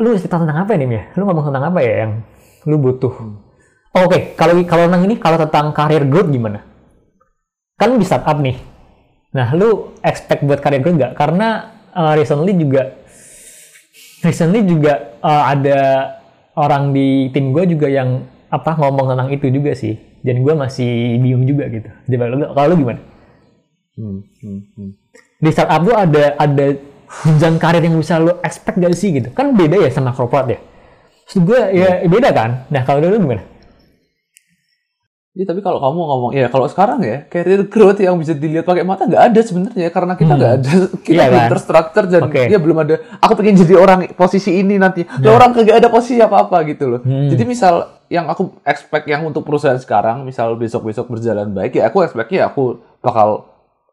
lu 0.00 0.16
cerita 0.16 0.40
tentang 0.40 0.64
apa 0.64 0.72
nih 0.72 0.88
ya? 0.88 1.02
Lu 1.20 1.28
ngomong 1.28 1.52
tentang 1.52 1.68
apa 1.68 1.80
ya 1.84 2.08
yang 2.08 2.12
lu 2.64 2.80
butuh? 2.80 3.12
Oh, 3.12 3.44
Oke, 3.94 4.34
kalau 4.34 4.58
kalau 4.66 4.90
tentang 4.90 5.06
ini, 5.06 5.14
kalau 5.22 5.38
tentang 5.38 5.70
career 5.70 6.02
growth 6.02 6.26
gimana? 6.26 6.66
Kan 7.78 7.94
di 7.94 8.02
startup 8.02 8.42
nih. 8.42 8.58
Nah, 9.38 9.54
lu 9.54 9.94
expect 10.02 10.42
buat 10.42 10.58
career 10.58 10.82
growth 10.82 10.98
nggak? 10.98 11.12
Karena 11.14 11.70
eh, 11.94 12.12
recently 12.18 12.58
juga 12.58 12.90
recently 14.26 14.66
juga 14.66 15.14
eh, 15.22 15.44
ada 15.46 15.78
orang 16.58 16.90
di 16.90 17.30
tim 17.30 17.54
gue 17.54 17.70
juga 17.70 17.86
yang 17.86 18.26
apa 18.50 18.74
ngomong 18.82 19.14
tentang 19.14 19.30
itu 19.30 19.46
juga 19.54 19.78
sih. 19.78 19.94
Dan 20.26 20.42
gue 20.42 20.54
masih 20.58 21.22
bingung 21.22 21.46
juga 21.46 21.70
gitu. 21.70 21.86
Coba 21.86 22.24
lu, 22.34 22.36
kalau 22.50 22.66
lu 22.74 22.76
gimana? 22.82 23.00
Hmm, 23.94 24.18
hmm, 24.42 24.60
hmm. 24.74 24.90
Di 25.38 25.50
startup 25.54 25.86
lu 25.86 25.94
ada 25.94 26.34
ada 26.34 26.66
jenjang 27.22 27.62
karir 27.62 27.82
yang 27.86 27.94
bisa 27.94 28.18
lu 28.18 28.42
expect 28.42 28.74
gak 28.82 28.90
sih 28.98 29.14
gitu? 29.22 29.30
Kan 29.30 29.54
beda 29.54 29.78
ya 29.78 29.90
sama 29.94 30.10
corporate 30.10 30.58
ya. 30.58 30.60
Maksud 31.30 31.42
gue 31.46 31.60
ya 31.78 31.90
beda 32.10 32.34
kan? 32.34 32.50
Nah 32.74 32.82
kalau 32.82 33.06
lu 33.06 33.22
gimana? 33.22 33.53
Ya, 35.34 35.42
tapi 35.42 35.58
kalau 35.60 35.82
kamu 35.82 35.98
ngomong 36.00 36.30
ya 36.30 36.46
kalau 36.46 36.70
sekarang 36.70 37.02
ya 37.02 37.26
career 37.26 37.66
growth 37.66 37.98
yang 37.98 38.14
bisa 38.14 38.30
dilihat 38.32 38.62
pakai 38.62 38.86
mata 38.86 39.02
nggak 39.02 39.18
ada 39.28 39.40
sebenarnya 39.42 39.90
karena 39.90 40.14
kita 40.14 40.30
nggak 40.32 40.52
ada 40.54 40.72
kita 41.02 41.10
Iya 41.12 41.26
belum 41.26 41.40
kan? 41.40 41.50
terstruktur 41.50 42.04
dan 42.06 42.22
Oke. 42.22 42.42
ya 42.46 42.54
belum 42.56 42.78
ada 42.78 42.94
aku 43.18 43.32
pengen 43.34 43.58
jadi 43.58 43.74
orang 43.74 44.14
posisi 44.14 44.54
ini 44.54 44.78
nanti 44.78 45.02
Lah, 45.02 45.34
orang 45.34 45.50
kagak 45.50 45.82
ada 45.82 45.90
posisi 45.90 46.22
apa 46.22 46.38
apa 46.40 46.62
gitu 46.64 46.86
loh 46.86 47.00
Hmm. 47.02 47.26
jadi 47.26 47.42
misal 47.44 47.74
yang 48.06 48.30
aku 48.30 48.62
expect 48.62 49.04
yang 49.04 49.26
untuk 49.26 49.42
perusahaan 49.42 49.74
sekarang 49.76 50.22
misal 50.22 50.54
besok 50.54 50.86
besok 50.86 51.10
berjalan 51.10 51.50
baik 51.50 51.74
ya 51.74 51.90
aku 51.90 52.06
expect 52.06 52.30
ya 52.30 52.46
aku 52.46 52.62
bakal 53.00 53.50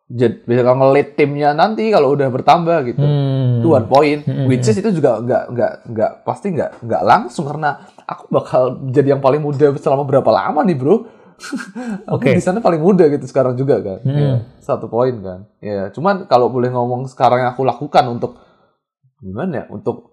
jadi 0.08 0.46
bakal 0.46 0.78
ngelit 0.78 1.16
timnya 1.16 1.52
nanti 1.52 1.90
kalau 1.90 2.14
udah 2.14 2.30
bertambah 2.30 2.86
gitu 2.86 3.02
Hmm. 3.02 3.58
itu 3.58 3.68
one 3.68 3.88
point 3.88 4.22
which 4.46 4.62
is 4.64 4.78
itu 4.78 4.94
juga 4.94 5.18
nggak 5.18 5.44
nggak 5.50 5.74
nggak 5.88 6.12
pasti 6.22 6.54
nggak 6.54 6.86
nggak 6.86 7.02
langsung 7.02 7.46
karena 7.46 7.82
aku 8.04 8.30
bakal 8.30 8.62
jadi 8.86 9.18
yang 9.18 9.22
paling 9.22 9.40
muda 9.40 9.74
selama 9.76 10.04
berapa 10.04 10.30
lama 10.30 10.62
nih 10.62 10.76
bro 10.76 10.96
Oke. 12.16 12.34
di 12.34 12.42
sana 12.42 12.60
paling 12.60 12.80
muda 12.80 13.06
gitu 13.08 13.26
sekarang 13.26 13.54
juga 13.54 13.80
kan 13.80 14.00
Hmm. 14.02 14.18
Ya, 14.18 14.34
satu 14.60 14.88
poin 14.88 15.14
kan 15.20 15.40
ya 15.60 15.90
cuman 15.90 16.26
kalau 16.26 16.48
boleh 16.48 16.70
ngomong 16.70 17.06
sekarang 17.06 17.42
yang 17.42 17.52
aku 17.52 17.64
lakukan 17.64 18.06
untuk 18.08 18.38
gimana 19.18 19.54
ya 19.54 19.66
untuk 19.70 20.10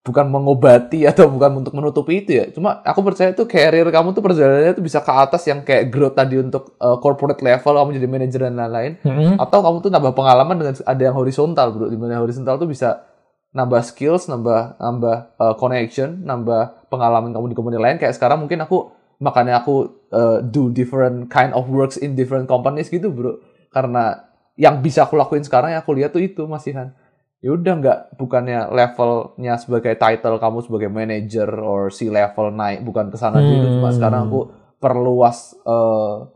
bukan 0.00 0.32
mengobati 0.32 1.04
atau 1.04 1.28
bukan 1.28 1.60
untuk 1.60 1.76
menutupi 1.76 2.24
itu 2.24 2.32
ya 2.32 2.48
cuma 2.48 2.80
aku 2.80 3.04
percaya 3.04 3.32
tuh 3.32 3.44
career 3.44 3.84
kamu 3.84 4.12
tuh 4.12 4.24
perjalanannya 4.24 4.72
tuh 4.72 4.80
bisa 4.80 5.00
ke 5.00 5.12
atas 5.12 5.44
yang 5.44 5.60
kayak 5.60 5.92
growth 5.92 6.16
tadi 6.16 6.40
untuk 6.40 6.72
uh, 6.76 6.96
corporate 6.98 7.44
level 7.44 7.76
kamu 7.76 8.00
jadi 8.00 8.08
manajer 8.08 8.40
dan 8.48 8.56
lain-lain 8.56 8.92
Hmm. 9.04 9.36
atau 9.36 9.60
kamu 9.60 9.76
tuh 9.80 9.90
nambah 9.90 10.12
pengalaman 10.12 10.56
dengan 10.56 10.74
ada 10.80 11.02
yang 11.02 11.12
horizontal 11.12 11.66
bro 11.70 11.86
di 11.86 12.00
mana 12.00 12.16
horizontal 12.16 12.56
tuh 12.56 12.64
bisa 12.64 13.04
nambah 13.50 13.82
skills 13.82 14.24
nambah 14.26 14.78
nambah 14.78 15.16
uh, 15.36 15.54
connection 15.58 16.22
nambah 16.22 16.88
pengalaman 16.88 17.30
kamu 17.30 17.50
di 17.50 17.56
company 17.56 17.76
lain 17.76 17.96
kayak 17.98 18.14
sekarang 18.14 18.40
mungkin 18.40 18.62
aku 18.62 18.88
makanya 19.20 19.60
aku 19.60 20.08
uh, 20.10 20.40
do 20.40 20.72
different 20.72 21.28
kind 21.28 21.52
of 21.52 21.68
works 21.68 22.00
in 22.00 22.16
different 22.16 22.48
companies 22.48 22.88
gitu 22.88 23.12
bro 23.12 23.36
karena 23.68 24.26
yang 24.56 24.80
bisa 24.80 25.04
aku 25.04 25.14
lakuin 25.14 25.44
sekarang 25.44 25.72
yang 25.72 25.80
aku 25.80 25.92
lihat 25.94 26.10
tuh 26.10 26.20
itu 26.20 26.44
masihan 26.44 26.92
ya 27.40 27.52
udah 27.52 27.72
nggak 27.80 27.98
bukannya 28.16 28.68
levelnya 28.68 29.56
sebagai 29.56 29.96
title 29.96 30.36
kamu 30.36 30.58
sebagai 30.60 30.88
manager 30.88 31.48
or 31.56 31.88
C 31.88 32.08
level 32.08 32.52
naik 32.52 32.84
bukan 32.84 33.08
ke 33.08 33.16
sana 33.16 33.40
dulu 33.40 33.64
cuma 33.70 33.88
Hmm. 33.88 33.96
sekarang 33.96 34.20
aku 34.28 34.40
perluas 34.76 35.56
uh, 35.64 36.28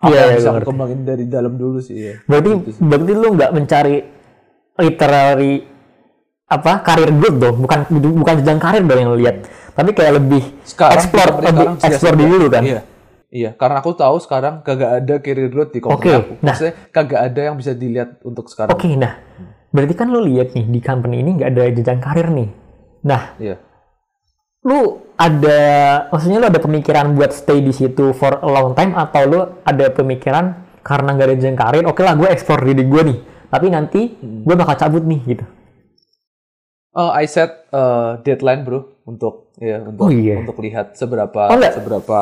apa 0.00 0.16
yang 0.16 0.32
iya, 0.32 0.36
bisa 0.40 0.48
aku 0.50 0.72
kembangin 0.72 1.04
dari 1.04 1.28
dalam 1.28 1.60
dulu 1.60 1.76
sih 1.80 1.96
ya. 2.00 2.14
Berarti 2.24 2.50
Gitu 2.56 2.70
sih. 2.72 2.80
berarti 2.80 3.12
lu 3.12 3.28
nggak 3.36 3.52
mencari 3.52 3.96
literary 4.78 5.54
apa 6.48 6.82
karir 6.82 7.12
growth 7.14 7.38
dong, 7.38 7.56
bukan 7.62 7.78
bukan 8.16 8.34
jenjang 8.42 8.58
karir 8.58 8.82
dong 8.82 8.98
yang 8.98 9.12
lihat, 9.14 9.36
tapi 9.72 9.90
kayak 9.92 10.12
lebih 10.18 10.42
sekarang 10.62 10.96
explore 10.98 11.32
lebih 11.40 11.66
explore 11.80 12.16
ya, 12.16 12.20
dulu 12.20 12.46
kan. 12.48 12.62
Iya. 12.64 12.80
Iya, 13.30 13.50
karena 13.54 13.78
aku 13.78 13.94
tahu 13.94 14.18
sekarang 14.18 14.58
kagak 14.60 14.90
ada 14.90 15.14
career 15.22 15.46
growth 15.46 15.70
di 15.70 15.78
company 15.78 16.02
Oke, 16.02 16.10
aku. 16.12 16.32
nah. 16.42 16.50
Maksudnya 16.50 16.74
kagak 16.90 17.20
ada 17.22 17.40
yang 17.40 17.54
bisa 17.54 17.72
dilihat 17.72 18.18
untuk 18.22 18.50
sekarang. 18.50 18.74
Oke, 18.74 18.90
nah 18.98 19.22
berarti 19.70 19.94
kan 19.94 20.10
lu 20.10 20.18
lihat 20.26 20.50
nih 20.50 20.66
di 20.66 20.80
company 20.82 21.22
ini 21.22 21.38
nggak 21.38 21.48
ada 21.48 21.62
jenjang 21.70 22.02
karir 22.02 22.26
nih. 22.26 22.50
Nah, 23.06 23.38
Iya. 23.38 23.56
lu 24.60 24.98
ada 25.14 25.60
maksudnya 26.10 26.42
lu 26.42 26.48
ada 26.50 26.58
pemikiran 26.58 27.14
buat 27.14 27.30
stay 27.30 27.62
di 27.62 27.70
situ 27.70 28.10
for 28.12 28.42
a 28.42 28.48
long 28.50 28.74
time 28.74 28.92
atau 28.92 29.22
lu 29.24 29.38
ada 29.62 29.86
pemikiran 29.88 30.44
karena 30.82 31.08
nggak 31.14 31.26
ada 31.30 31.34
jenjang 31.38 31.54
karir, 31.56 31.84
oke 31.86 32.02
lah 32.02 32.18
gue 32.18 32.26
explore 32.26 32.66
diri 32.66 32.82
gue 32.82 33.02
nih, 33.14 33.18
tapi 33.46 33.66
nanti 33.70 34.00
Hmm. 34.10 34.42
gue 34.42 34.54
bakal 34.54 34.74
cabut 34.74 35.06
nih 35.06 35.20
gitu. 35.24 35.44
Oh, 36.90 37.14
I 37.14 37.24
set 37.24 37.70
uh, 37.70 38.18
deadline 38.20 38.66
bro 38.66 38.98
untuk 39.10 39.50
ya 39.56 39.82
untuk 39.82 40.06
Oh, 40.06 40.10
iya. 40.10 40.38
untuk 40.38 40.56
lihat 40.58 40.94
seberapa 40.94 41.42
Oh, 41.48 41.58
seberapa 41.58 42.18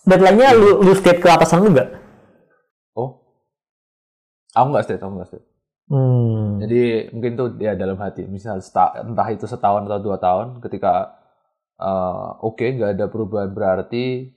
Deadline-nya 0.00 0.56
lu, 0.56 0.80
lu 0.80 0.92
state 0.92 1.20
ke 1.20 1.28
atasan 1.28 1.60
lu 1.60 1.70
nggak? 1.70 1.88
oh 2.94 3.20
aku 4.50 4.66
nggak 4.68 4.84
state 4.84 4.98
aku 4.98 5.14
nggak 5.14 5.28
state 5.28 5.46
Hmm. 5.86 6.62
jadi 6.62 7.10
mungkin 7.10 7.34
tuh 7.34 7.58
ya 7.58 7.74
dalam 7.74 7.98
hati 7.98 8.22
misal 8.24 8.58
seta- 8.58 9.02
entah 9.02 9.26
itu 9.26 9.42
setahun 9.44 9.82
atau 9.84 9.98
dua 10.00 10.16
tahun 10.16 10.62
ketika 10.62 11.18
uh, 11.76 12.38
oke 12.40 12.62
nggak 12.62 12.94
ada 12.94 13.06
perubahan 13.06 13.50
berarti 13.50 14.30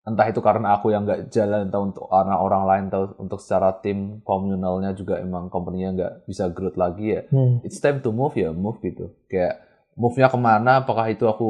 entah 0.00 0.22
itu 0.24 0.38
karena 0.38 0.78
aku 0.78 0.94
yang 0.94 1.02
nggak 1.02 1.26
jalan 1.28 1.66
atau 1.66 1.82
untuk 1.82 2.06
karena 2.06 2.38
orang 2.38 2.62
lain 2.64 2.84
atau 2.86 3.18
untuk 3.18 3.42
secara 3.42 3.74
tim 3.74 4.22
komunalnya 4.22 4.94
juga 4.94 5.18
emang 5.18 5.50
company-nya 5.50 5.90
nggak 5.90 6.12
bisa 6.24 6.46
growth 6.48 6.78
lagi 6.78 7.06
ya 7.12 7.22
Hmm. 7.26 7.58
it's 7.60 7.82
time 7.82 7.98
to 7.98 8.14
move 8.14 8.38
ya 8.38 8.54
move 8.54 8.78
gitu 8.78 9.10
kayak 9.26 9.65
move-nya 9.96 10.28
ke 10.28 10.36
mana 10.36 10.84
apakah 10.84 11.08
itu 11.08 11.24
aku 11.24 11.48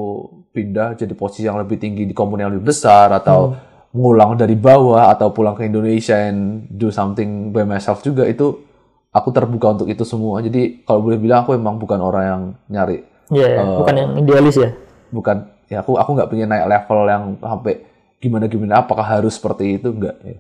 pindah 0.55 0.95
jadi 0.95 1.13
posisi 1.13 1.45
yang 1.45 1.59
lebih 1.59 1.77
tinggi 1.77 2.07
di 2.07 2.15
company 2.15 2.47
yang 2.47 2.55
lebih 2.55 2.71
besar 2.71 3.11
atau 3.11 3.59
ngulang 3.91 4.39
dari 4.39 4.55
bawah 4.55 5.11
atau 5.11 5.35
pulang 5.35 5.53
ke 5.53 5.67
Indonesia 5.67 6.15
and 6.15 6.71
do 6.71 6.89
something 6.89 7.51
by 7.51 7.67
myself 7.67 8.01
juga 8.01 8.23
itu 8.25 8.63
aku 9.11 9.29
terbuka 9.33 9.75
untuk 9.75 9.89
itu 9.89 10.07
semua 10.07 10.39
jadi 10.41 10.85
kalau 10.85 11.03
boleh 11.03 11.19
bilang 11.19 11.43
aku 11.43 11.59
emang 11.59 11.77
bukan 11.77 11.99
orang 11.99 12.25
yang 12.25 12.43
nyari 12.71 12.99
Iya, 13.27 13.47
iya. 13.51 13.59
Eh, 13.59 13.77
bukan 13.83 13.95
yang 13.99 14.11
idealis 14.15 14.55
ya. 14.55 14.71
bukan 15.11 15.37
ya 15.67 15.83
aku 15.83 15.99
aku 15.99 16.11
nggak 16.15 16.31
pengen 16.31 16.47
naik 16.47 16.67
level 16.71 17.01
yang 17.11 17.23
sampai 17.43 17.75
gimana 18.23 18.47
gimana 18.47 18.73
apakah 18.79 19.03
harus 19.03 19.35
seperti 19.35 19.83
itu 19.83 19.91
enggak 19.91 20.15
ya. 20.23 20.39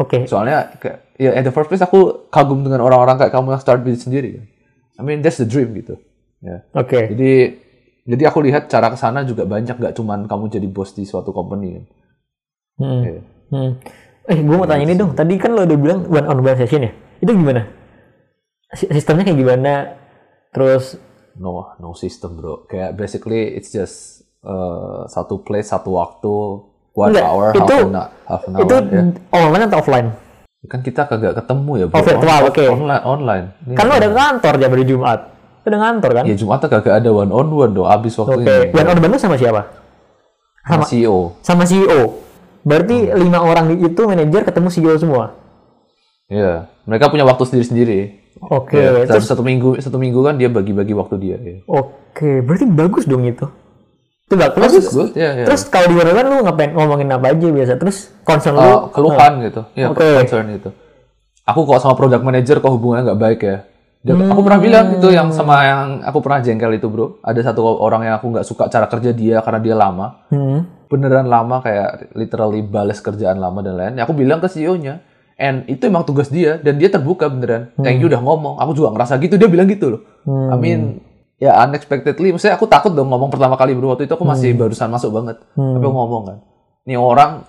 Oke. 0.00 0.24
soalnya 0.24 0.72
kayak 0.80 1.12
ya 1.20 1.36
at 1.36 1.44
the 1.44 1.52
first 1.52 1.68
place 1.68 1.84
aku 1.84 2.24
kagum 2.32 2.64
dengan 2.64 2.80
orang-orang 2.80 3.20
kayak 3.20 3.32
kamu 3.32 3.52
yang 3.52 3.60
start 3.60 3.84
bisnis 3.84 4.08
sendiri 4.08 4.40
kan 4.40 4.44
I 4.96 5.02
mean 5.04 5.20
that's 5.20 5.36
the 5.36 5.44
dream 5.44 5.76
gitu 5.76 6.00
ya 6.38 6.56
Oke. 6.72 7.10
jadi 7.10 7.32
jadi 8.04 8.22
aku 8.24 8.38
lihat 8.40 8.66
cara 8.66 8.86
ke 8.86 8.96
sana 8.96 9.22
juga 9.22 9.42
banyak 9.42 9.72
nggak 9.72 9.94
cuman 9.94 10.24
kamu 10.24 10.44
jadi 10.48 10.66
bos 10.66 10.90
di 10.90 11.02
suatu 11.02 11.30
company 11.30 11.74
kan 11.74 11.84
Hmm. 12.76 13.24
Hmm. 13.48 13.70
Eh, 14.22 14.36
gue 14.36 14.52
mau 14.52 14.68
tanya 14.68 14.84
ini 14.84 14.92
dong. 14.92 15.16
Tadi 15.16 15.40
kan 15.40 15.48
lo 15.48 15.64
udah 15.64 15.78
bilang 15.78 16.04
one 16.04 16.26
on 16.26 16.44
one 16.44 16.58
session 16.58 16.84
ya. 16.84 16.92
Itu 17.16 17.32
gimana? 17.32 17.64
Si- 18.68 18.90
Sistemnya 18.90 19.24
kayak 19.24 19.38
gimana? 19.38 19.96
Terus 20.52 21.00
no 21.36 21.72
no 21.76 21.92
system 21.92 22.36
bro 22.36 22.64
kayak 22.64 22.92
basically 22.92 23.54
it's 23.54 23.68
just 23.68 23.96
uh, 24.40 25.04
satu 25.06 25.40
place 25.40 25.68
satu 25.68 25.88
waktu 25.94 26.32
one 26.92 27.12
Enggak, 27.12 27.24
hour 27.24 27.46
itu- 27.50 27.60
half 27.62 27.80
an, 27.82 27.96
half 28.26 28.42
an 28.42 28.52
hour 28.52 28.62
itu 28.62 28.74
ya. 28.90 29.02
online 29.30 29.64
atau 29.64 29.78
offline? 29.78 30.08
kan 30.66 30.80
kita 30.82 31.06
kagak 31.06 31.32
ketemu 31.34 31.72
ya 31.76 31.86
bro 31.86 31.94
Oh, 31.94 32.02
virtual, 32.02 32.40
oke. 32.44 32.64
online 32.66 33.02
online 33.06 33.44
Iya. 33.64 33.74
Kan 33.74 33.84
lo 33.86 33.94
ada 33.94 34.08
kantor 34.10 34.54
jam 34.58 34.70
hari 34.70 34.84
Jumat. 34.84 35.20
Lo 35.66 35.68
ada 35.68 35.78
kantor 35.82 36.10
kan? 36.14 36.24
ya 36.24 36.34
Jumat 36.38 36.62
kagak 36.62 36.94
ada 36.94 37.10
one 37.10 37.28
on 37.28 37.50
one 37.50 37.74
dong 37.74 37.90
abis 37.90 38.14
Oke. 38.16 38.38
waktunya 38.38 38.70
One 38.70 38.86
on 38.86 38.96
one 38.96 39.10
lu 39.10 39.18
sama 39.18 39.34
siapa? 39.34 39.66
sama 40.62 40.78
sama- 40.78 40.86
CEO 40.86 41.18
Sama 41.42 41.62
CEO. 41.62 42.22
Berarti 42.62 42.96
Hmm. 43.04 43.18
lima 43.18 43.38
orang 43.38 43.66
itu 43.72 44.00
manajer 44.00 44.42
ketemu 44.42 44.68
CEO 44.68 44.94
semua. 44.96 45.34
Iya, 46.26 46.66
mereka 46.82 47.06
punya 47.06 47.22
waktu 47.22 47.46
sendiri-sendiri. 47.46 47.98
Oke. 48.42 48.74
Ya, 48.74 48.90
dalam 49.02 49.06
Terus 49.08 49.26
satu 49.26 49.42
minggu 49.42 49.78
satu 49.78 49.96
minggu 49.96 50.22
kan 50.22 50.34
dia 50.34 50.46
bagi-bagi 50.46 50.90
waktu 50.92 51.14
dia. 51.18 51.36
Ya. 51.38 51.62
oke. 51.64 52.42
Berarti 52.42 52.66
bagus 52.66 53.06
dong 53.06 53.22
itu. 53.22 53.46
Itu 54.26 54.34
bagus. 54.34 54.90
Good. 54.90 55.14
Ya, 55.14 55.38
ya. 55.38 55.44
Terus 55.46 55.66
kalau 55.66 55.86
di 55.86 55.94
one 55.94 56.10
on 56.10 56.16
one 56.16 56.26
lu 56.28 56.36
ngapain 56.42 56.70
ngomongin 56.74 57.10
apa 57.10 57.30
aja 57.30 57.46
biasa? 57.46 57.72
Terus 57.78 58.10
concern 58.22 58.58
lu? 58.58 58.62
Uh, 58.62 58.80
keluhan 58.90 59.32
gitu, 59.40 59.62
ya 59.78 59.86
Oke. 59.90 60.02
concern 60.02 60.50
gitu. 60.50 60.70
Aku 61.46 61.62
kok 61.62 61.78
sama 61.78 61.94
product 61.94 62.26
manager 62.26 62.58
kok 62.58 62.72
hubungannya 62.74 63.06
nggak 63.06 63.20
baik 63.22 63.40
ya. 63.40 63.56
Dan 64.04 64.22
Aku 64.30 64.40
pernah 64.46 64.60
bilang 64.62 64.86
itu 64.96 65.08
yang 65.10 65.34
sama 65.34 65.66
yang 65.66 65.86
aku 66.06 66.18
pernah 66.22 66.38
jengkel 66.38 66.78
itu 66.78 66.86
bro. 66.86 67.18
Ada 67.26 67.50
satu 67.50 67.62
orang 67.82 68.06
yang 68.06 68.14
aku 68.22 68.30
nggak 68.30 68.46
suka 68.46 68.70
cara 68.70 68.86
kerja 68.86 69.10
dia 69.10 69.42
karena 69.42 69.60
dia 69.60 69.74
lama. 69.74 70.26
Hmm. 70.30 70.66
Beneran 70.86 71.26
lama 71.26 71.58
kayak 71.58 72.14
literally 72.14 72.62
balas 72.62 73.02
kerjaan 73.02 73.42
lama 73.42 73.58
dan 73.66 73.74
lain. 73.74 73.92
Ya, 73.98 74.06
aku 74.06 74.14
bilang 74.14 74.38
ke 74.38 74.46
CEO-nya, 74.46 75.02
and 75.34 75.66
itu 75.66 75.90
emang 75.90 76.06
tugas 76.06 76.30
dia 76.30 76.54
dan 76.62 76.78
dia 76.78 76.86
terbuka 76.86 77.26
beneran. 77.26 77.74
Thank 77.82 77.98
you 77.98 78.06
udah 78.06 78.22
ngomong. 78.22 78.62
Aku 78.62 78.78
juga 78.78 78.94
ngerasa 78.94 79.18
gitu. 79.18 79.34
Dia 79.34 79.50
bilang 79.50 79.66
gitu 79.66 79.98
loh. 79.98 80.00
Hmm. 80.22 80.54
I 80.54 80.56
mean, 80.62 80.80
ya 81.42 81.58
unexpectedly. 81.66 82.30
Maksudnya 82.30 82.54
aku 82.54 82.70
takut 82.70 82.94
dong 82.94 83.10
ngomong 83.10 83.34
pertama 83.34 83.58
kali 83.58 83.74
bro. 83.74 83.90
Waktu 83.90 84.06
itu 84.06 84.14
aku 84.14 84.22
masih 84.22 84.54
barusan 84.54 84.86
masuk 84.86 85.10
banget. 85.10 85.42
Hmm. 85.58 85.74
Tapi 85.74 85.82
aku 85.82 85.96
ngomong 85.98 86.22
kan. 86.30 86.38
Ini 86.86 86.94
orang 86.94 87.42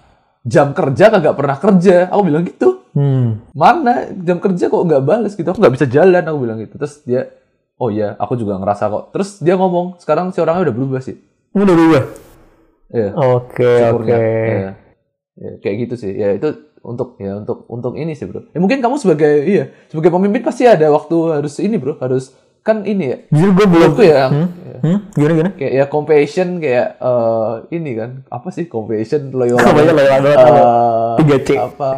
jam 0.48 0.72
kerja 0.72 1.12
kagak 1.12 1.36
pernah 1.36 1.58
kerja. 1.60 2.08
Aku 2.08 2.22
bilang 2.24 2.48
gitu. 2.48 2.88
Hmm. 2.96 3.44
Mana 3.52 4.08
jam 4.24 4.40
kerja 4.40 4.72
kok 4.72 4.84
nggak 4.88 5.04
balas 5.04 5.36
gitu. 5.36 5.48
Aku 5.52 5.60
nggak 5.60 5.76
bisa 5.76 5.86
jalan. 5.92 6.24
Aku 6.24 6.38
bilang 6.40 6.58
gitu. 6.64 6.80
Terus 6.80 7.04
dia, 7.04 7.28
oh 7.76 7.92
iya 7.92 8.16
aku 8.16 8.40
juga 8.40 8.56
ngerasa 8.56 8.88
kok. 8.88 9.04
Terus 9.12 9.30
dia 9.44 9.60
ngomong, 9.60 10.00
sekarang 10.00 10.32
si 10.32 10.40
orangnya 10.40 10.72
udah 10.72 10.76
berubah 10.76 11.02
sih. 11.04 11.20
Udah 11.52 11.76
berubah. 11.76 12.04
Iya. 12.88 13.10
Oke, 13.36 13.72
syukurnya. 13.84 14.18
oke. 14.18 14.32
Ya. 14.48 14.72
Ya, 15.38 15.52
kayak 15.62 15.76
gitu 15.86 15.96
sih. 16.00 16.12
Ya 16.16 16.34
itu 16.34 16.50
untuk 16.82 17.20
ya 17.20 17.38
untuk 17.38 17.68
untuk 17.68 17.94
ini 18.00 18.16
sih 18.16 18.26
bro. 18.26 18.48
Ya 18.56 18.60
mungkin 18.64 18.80
kamu 18.80 18.96
sebagai 18.98 19.44
iya 19.44 19.76
sebagai 19.92 20.10
pemimpin 20.10 20.42
pasti 20.42 20.64
ada 20.64 20.88
waktu 20.90 21.14
harus 21.36 21.60
ini 21.60 21.76
bro 21.76 22.00
harus 22.00 22.32
kan 22.68 22.84
ini 22.84 23.06
ya. 23.08 23.18
Jujur 23.32 23.52
gue 23.54 23.66
belum. 23.66 23.96
Menurutku 23.96 24.04
ya, 24.04 24.28
ya, 24.28 24.46
Hmm? 24.78 25.10
Gimana 25.10 25.32
gimana? 25.34 25.52
kayak 25.58 25.74
ya 25.74 25.86
compassion 25.88 26.60
kayak 26.60 26.88
eh, 27.00 27.52
ini 27.74 27.92
kan 27.96 28.22
apa 28.28 28.48
sih 28.52 28.68
compassion 28.68 29.34
loyal 29.34 29.58
Compassion, 29.58 29.96
loyal 29.96 30.20
banget, 30.22 30.38
eh, 30.38 31.16
3C. 31.18 31.50
apa 31.58 31.90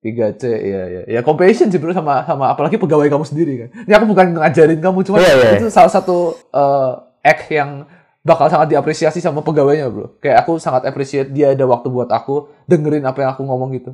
3C 0.00 0.42
ya 0.48 0.82
ya 0.88 1.02
ya 1.06 1.20
compassion 1.20 1.68
sih 1.68 1.76
bro 1.76 1.92
sama 1.92 2.24
sama 2.24 2.48
apalagi 2.48 2.80
pegawai 2.80 3.04
kamu 3.04 3.24
sendiri 3.26 3.52
kan. 3.58 3.68
Ini 3.84 3.92
aku 3.92 4.06
bukan 4.08 4.26
ngajarin 4.32 4.80
kamu 4.80 4.98
cuma 5.04 5.20
Iya, 5.20 5.32
iya. 5.36 5.50
itu 5.58 5.68
salah 5.68 5.92
satu 5.92 6.40
eh, 6.48 6.92
act 7.20 7.52
yang 7.52 7.84
bakal 8.20 8.48
sangat 8.48 8.72
diapresiasi 8.72 9.20
sama 9.20 9.44
pegawainya 9.44 9.92
bro. 9.92 10.16
Kayak 10.20 10.44
aku 10.44 10.56
sangat 10.56 10.88
appreciate 10.88 11.28
dia 11.28 11.52
ada 11.52 11.64
waktu 11.64 11.92
buat 11.92 12.08
aku 12.08 12.48
dengerin 12.64 13.04
apa 13.04 13.18
yang 13.20 13.30
aku 13.32 13.44
ngomong 13.44 13.76
gitu. 13.76 13.92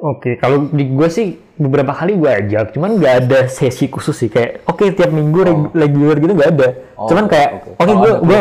Oke, 0.00 0.38
kalau 0.38 0.70
di 0.70 0.86
gue 0.86 1.08
sih 1.10 1.34
beberapa 1.58 1.90
kali 1.90 2.14
gue 2.14 2.30
ajak, 2.30 2.70
cuman 2.70 3.02
nggak 3.02 3.14
ada 3.26 3.38
sesi 3.50 3.90
khusus 3.90 4.14
sih 4.14 4.30
kayak 4.30 4.62
oke 4.62 4.86
tiap 4.94 5.10
minggu 5.10 5.42
reg- 5.42 5.74
regular 5.74 6.16
gitu 6.22 6.32
nggak 6.38 6.50
ada. 6.54 6.68
Oh, 6.94 7.10
cuman 7.10 7.26
kayak 7.26 7.50
oke. 7.58 7.68
oke 7.74 7.78
Kalau 7.82 7.94
gue 7.98 8.12
gue 8.22 8.38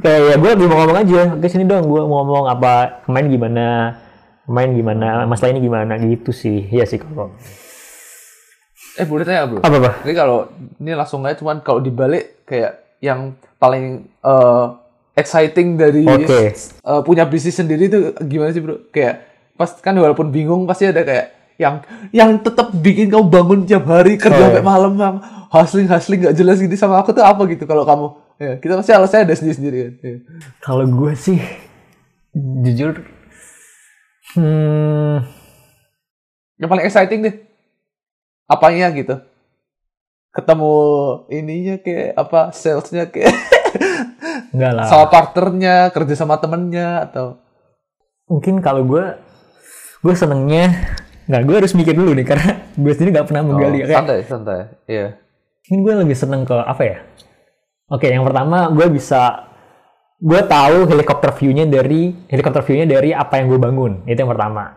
kayak 0.00 0.20
ya 0.24 0.34
gue 0.40 0.50
lagi 0.56 0.64
mau 0.64 0.76
ngomong 0.80 0.98
aja, 1.04 1.20
oke 1.36 1.46
sini 1.52 1.68
dong 1.68 1.84
gue 1.84 2.00
mau 2.08 2.24
ngomong 2.24 2.48
apa 2.48 3.04
main 3.12 3.28
gimana, 3.28 4.00
main 4.48 4.72
gimana, 4.72 5.28
masalah 5.28 5.52
ini 5.52 5.60
gimana 5.60 6.00
gitu 6.00 6.32
sih, 6.32 6.64
iya 6.72 6.88
sih 6.88 6.96
kalau 6.96 7.28
Eh 8.96 9.04
boleh 9.08 9.24
tanya 9.24 9.48
bro. 9.48 9.60
apa 9.60 9.76
apa? 9.76 9.90
Ini 10.04 10.12
kalau 10.12 10.38
ini 10.76 10.92
langsung 10.92 11.24
aja 11.24 11.36
cuman 11.36 11.60
kalau 11.60 11.80
dibalik 11.80 12.44
kayak 12.44 12.96
yang 13.00 13.36
paling 13.56 14.08
eh, 14.20 14.66
exciting 15.12 15.76
dari 15.76 16.04
Oke. 16.04 16.52
eh, 16.56 17.00
punya 17.04 17.24
bisnis 17.24 17.56
sendiri 17.56 17.88
itu 17.88 18.12
gimana 18.24 18.52
sih 18.52 18.60
bro? 18.60 18.80
Kayak 18.92 19.31
pas 19.54 19.68
kan 19.78 19.94
walaupun 19.94 20.28
bingung 20.28 20.64
pasti 20.64 20.88
ada 20.88 21.02
kayak 21.02 21.26
yang 21.60 21.84
yang 22.10 22.30
tetap 22.40 22.72
bikin 22.74 23.12
kamu 23.12 23.28
bangun 23.28 23.60
tiap 23.62 23.84
hari 23.86 24.16
kerja 24.16 24.34
Oh, 24.34 24.48
sampai 24.50 24.64
iya. 24.64 24.66
malam 24.66 24.92
yang 24.96 25.16
hustling 25.52 25.86
hustling 25.86 26.20
nggak 26.24 26.34
jelas 26.34 26.58
gitu 26.58 26.72
sama 26.74 26.98
aku 26.98 27.12
tuh 27.12 27.22
apa 27.22 27.44
gitu 27.46 27.68
kalau 27.68 27.84
kamu 27.84 28.06
ya 28.40 28.52
kita 28.58 28.74
pasti 28.74 28.90
alasannya 28.90 29.24
ada 29.28 29.34
sendiri 29.36 29.54
sendiri 29.54 29.78
kan 29.78 29.94
ya. 30.00 30.16
Kalau 30.58 30.84
gue 30.88 31.12
sih 31.14 31.38
jujur, 32.64 33.04
hmm, 34.34 35.16
yang 36.56 36.68
paling 36.68 36.86
exciting 36.88 37.20
deh 37.20 37.36
apanya 38.48 38.88
gitu 38.90 39.20
ketemu 40.32 40.74
ininya 41.28 41.76
kayak 41.76 42.16
apa 42.16 42.40
salesnya 42.56 43.04
kayak 43.06 43.36
enggak 44.56 44.72
lah. 44.72 44.84
sama 44.88 45.06
partnernya 45.12 45.92
kerja 45.92 46.14
sama 46.16 46.40
temennya 46.40 47.04
atau 47.04 47.36
Mungkin 48.22 48.64
kalau 48.64 48.80
gue, 48.88 49.04
gue 50.02 50.14
senengnya, 50.18 50.66
nggak 51.30 51.42
gue 51.46 51.56
harus 51.62 51.72
mikir 51.78 51.94
dulu 51.94 52.10
nih 52.18 52.26
karena 52.26 52.66
gue 52.74 52.92
sendiri 52.92 53.10
nggak 53.14 53.26
pernah 53.30 53.42
menggali 53.46 53.78
Oh, 53.82 53.86
kayak 53.86 53.98
santai 54.02 54.18
santai 54.26 54.60
iya 54.90 55.06
Ini 55.62 55.78
gue 55.78 55.94
lebih 56.02 56.16
seneng 56.18 56.42
ke 56.42 56.58
apa 56.58 56.82
ya? 56.82 56.98
Oke, 57.86 58.10
yang 58.10 58.26
pertama 58.26 58.66
gue 58.74 58.86
bisa 58.90 59.46
gue 60.18 60.40
tahu 60.42 60.90
helikopter 60.90 61.30
view-nya 61.38 61.70
dari 61.70 62.10
helikopter 62.26 62.66
view-nya 62.66 62.86
dari 62.98 63.14
apa 63.14 63.38
yang 63.38 63.46
gue 63.46 63.62
bangun. 63.62 63.92
Itu 64.10 64.26
yang 64.26 64.32
pertama. 64.34 64.74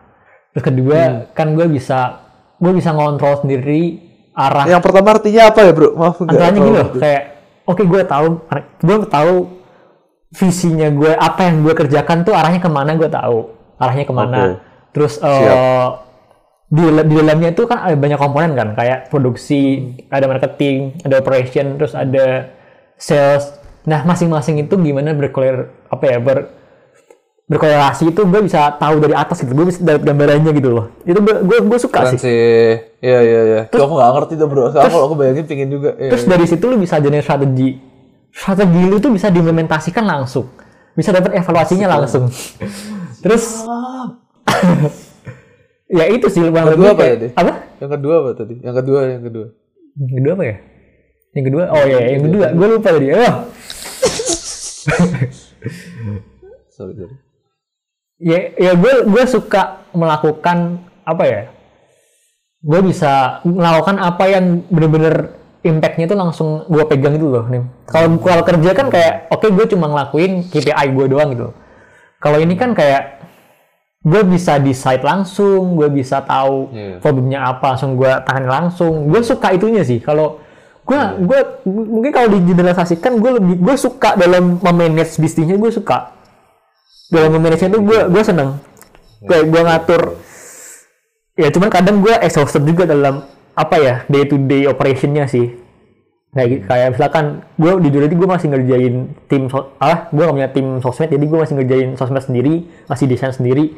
Terus 0.54 0.62
kedua, 0.62 0.98
kan 1.34 1.58
gue 1.58 1.66
bisa 1.66 2.22
gue 2.56 2.72
bisa 2.72 2.94
ngontrol 2.94 3.44
sendiri 3.44 4.06
arah 4.36 4.64
yang 4.68 4.84
pertama 4.84 5.16
artinya 5.16 5.48
apa 5.48 5.60
ya 5.64 5.72
bro 5.72 5.96
maaf 5.96 6.20
nggak 6.20 6.28
antaranya 6.28 6.60
tahu. 6.60 6.66
gitu 6.68 6.76
loh, 6.76 6.88
kayak 7.00 7.22
oke 7.64 7.82
gue 7.88 8.02
tahu 8.04 8.26
gue 8.84 8.96
tahu 9.08 9.34
visinya 10.36 10.88
gue 10.92 11.12
apa 11.16 11.40
yang 11.48 11.56
gue 11.64 11.72
kerjakan 11.72 12.18
tuh 12.24 12.36
arahnya 12.36 12.60
ke 12.60 12.68
mana 12.68 12.90
gue 13.00 13.08
tahu 13.08 13.38
arahnya 13.80 14.04
ke 14.04 14.12
mana 14.12 14.36
Oke. 14.36 14.52
Terus 14.96 15.20
eh, 15.20 15.28
Siap. 15.28 15.92
di, 16.72 16.82
di 16.88 17.14
dalamnya 17.20 17.52
itu 17.52 17.62
kan 17.68 17.84
ada 17.84 17.96
banyak 18.00 18.16
komponen 18.16 18.56
kan 18.56 18.68
kayak 18.72 19.12
produksi 19.12 19.92
ada 20.08 20.24
marketing 20.24 20.96
ada 21.04 21.20
operation 21.20 21.76
terus 21.76 21.92
ada 21.92 22.48
sales 22.96 23.52
nah 23.84 24.00
masing-masing 24.08 24.64
itu 24.64 24.74
gimana 24.80 25.12
berkoler 25.12 25.68
apa 25.92 26.04
ya 26.08 26.18
ber 26.18 26.38
berkorelasi 27.46 28.10
itu 28.10 28.26
gue 28.26 28.40
bisa 28.42 28.74
tahu 28.74 28.98
dari 28.98 29.14
atas 29.14 29.38
gitu 29.44 29.54
gue 29.54 29.70
bisa 29.70 29.78
dapat 29.84 30.02
gambarannya 30.02 30.50
gitu 30.50 30.74
loh 30.74 30.90
itu 31.04 31.20
gue 31.22 31.58
gue, 31.62 31.78
suka 31.78 32.02
Keren 32.02 32.18
sih 32.18 32.20
sih. 32.26 32.74
Iya 32.98 33.20
iya 33.22 33.40
iya. 33.46 33.60
Terus, 33.70 33.86
aku 33.86 33.94
nggak 33.94 34.10
ngerti 34.18 34.34
tuh 34.34 34.48
bro. 34.50 34.74
Kalau 34.74 35.06
aku 35.06 35.14
bayangin 35.14 35.46
pingin 35.46 35.70
juga. 35.70 35.94
Iya, 35.94 36.10
terus 36.10 36.26
iya. 36.26 36.30
dari 36.34 36.46
situ 36.50 36.64
lu 36.66 36.74
bisa 36.74 36.98
jadi 36.98 37.22
strategi 37.22 37.78
strategi 38.36 38.82
lu 38.84 38.96
tuh 39.00 39.10
bisa 39.16 39.32
diimplementasikan 39.32 40.04
langsung 40.04 40.52
bisa 40.92 41.08
dapat 41.12 41.40
evaluasinya 41.40 41.88
langsung 41.88 42.28
terus 43.24 43.64
ya 45.88 46.04
itu 46.08 46.26
sih 46.26 46.42
Yang 46.42 46.66
kedua 46.74 46.90
apa 46.92 47.00
kayak- 47.00 47.14
tadi? 47.16 47.28
apa? 47.34 47.52
Yang 47.78 47.90
kedua 47.94 48.14
apa 48.18 48.30
tadi? 48.34 48.54
Yang 48.58 48.74
kedua 48.80 48.98
yang 49.06 49.22
kedua. 49.22 49.46
yang 49.96 50.14
kedua 50.16 50.32
apa 50.34 50.44
ya? 50.44 50.56
Yang 51.32 51.44
kedua? 51.46 51.64
Oh 51.68 51.84
ya 51.84 51.98
yang 52.06 52.22
kedua. 52.24 52.46
Gue 52.52 52.66
lupa 52.70 52.88
tadi. 52.90 53.06
Oh. 53.12 53.34
Sorry 56.68 56.92
sorry. 56.92 57.16
ya 58.16 58.38
ya 58.54 58.72
gue 58.72 58.92
gue 59.04 59.24
suka 59.26 59.88
melakukan 59.92 60.78
apa 61.02 61.24
ya? 61.24 61.42
Gue 62.60 62.80
bisa 62.82 63.40
melakukan 63.42 63.96
apa 63.96 64.24
yang 64.26 64.44
bener-bener 64.68 65.36
impactnya 65.60 66.06
itu 66.06 66.14
langsung 66.14 66.64
gue 66.66 66.84
pegang 66.86 67.18
itu 67.18 67.26
loh 67.26 67.42
nih 67.42 67.58
kalau 67.90 68.14
kalau 68.22 68.46
kerja 68.46 68.70
kan 68.70 68.86
kayak 68.86 69.26
oke 69.28 69.50
gue 69.50 69.66
cuma 69.66 69.90
ngelakuin 69.90 70.46
KPI 70.46 70.86
gue 70.92 71.06
doang 71.08 71.28
gitu. 71.32 71.48
Kalau 72.16 72.38
ini 72.38 72.54
kan 72.54 72.72
kayak 72.72 73.15
gue 74.06 74.22
bisa 74.22 74.62
decide 74.62 75.02
langsung 75.02 75.74
gue 75.74 75.90
bisa 75.90 76.22
tahu 76.22 76.70
Iya. 76.70 77.02
problemnya 77.02 77.42
apa 77.50 77.74
langsung 77.74 77.98
gue 77.98 78.06
tangani 78.22 78.46
langsung. 78.46 79.10
Gue 79.10 79.18
suka 79.26 79.50
itunya 79.50 79.82
sih. 79.82 79.98
Kalau 79.98 80.38
gue 80.86 81.00
gue 81.26 81.40
mungkin 81.66 82.14
kalau 82.14 82.30
digeneralisasikan 82.30 83.18
gue 83.18 83.30
lebih 83.42 83.54
gue 83.58 83.74
suka 83.74 84.14
dalam 84.14 84.62
memanage 84.62 85.18
bisnisnya 85.18 85.58
gue 85.58 85.74
suka. 85.74 86.14
Dalam 87.10 87.34
memanage 87.34 87.66
itu 87.66 87.82
gue 87.82 88.00
gue 88.06 88.22
seneng. 88.22 88.62
Kayak 89.26 89.44
gue 89.50 89.62
ngatur 89.66 90.02
ya 91.36 91.48
cuman 91.50 91.68
kadang 91.68 92.00
gue 92.00 92.14
exhausted 92.22 92.64
juga 92.64 92.86
dalam 92.86 93.26
apa 93.52 93.76
ya 93.76 93.94
day 94.06 94.22
to 94.24 94.38
day 94.38 94.70
operationnya 94.70 95.26
sih. 95.26 95.50
Kayak 96.30 96.68
kayak 96.70 96.88
misalkan 96.94 97.24
gue 97.58 97.72
di 97.82 97.88
dulu 97.90 98.04
gue 98.06 98.28
masih 98.28 98.48
ngerjain 98.54 98.94
tim 99.26 99.50
so 99.50 99.74
ah 99.82 100.06
gue 100.14 100.22
gak 100.22 100.36
punya 100.36 100.50
tim 100.54 100.66
sosmed 100.78 101.10
jadi 101.10 101.24
gue 101.26 101.38
masih 101.42 101.54
ngerjain 101.58 101.90
sosmed 101.98 102.22
sendiri 102.22 102.54
masih 102.86 103.08
desain 103.08 103.34
sendiri 103.34 103.72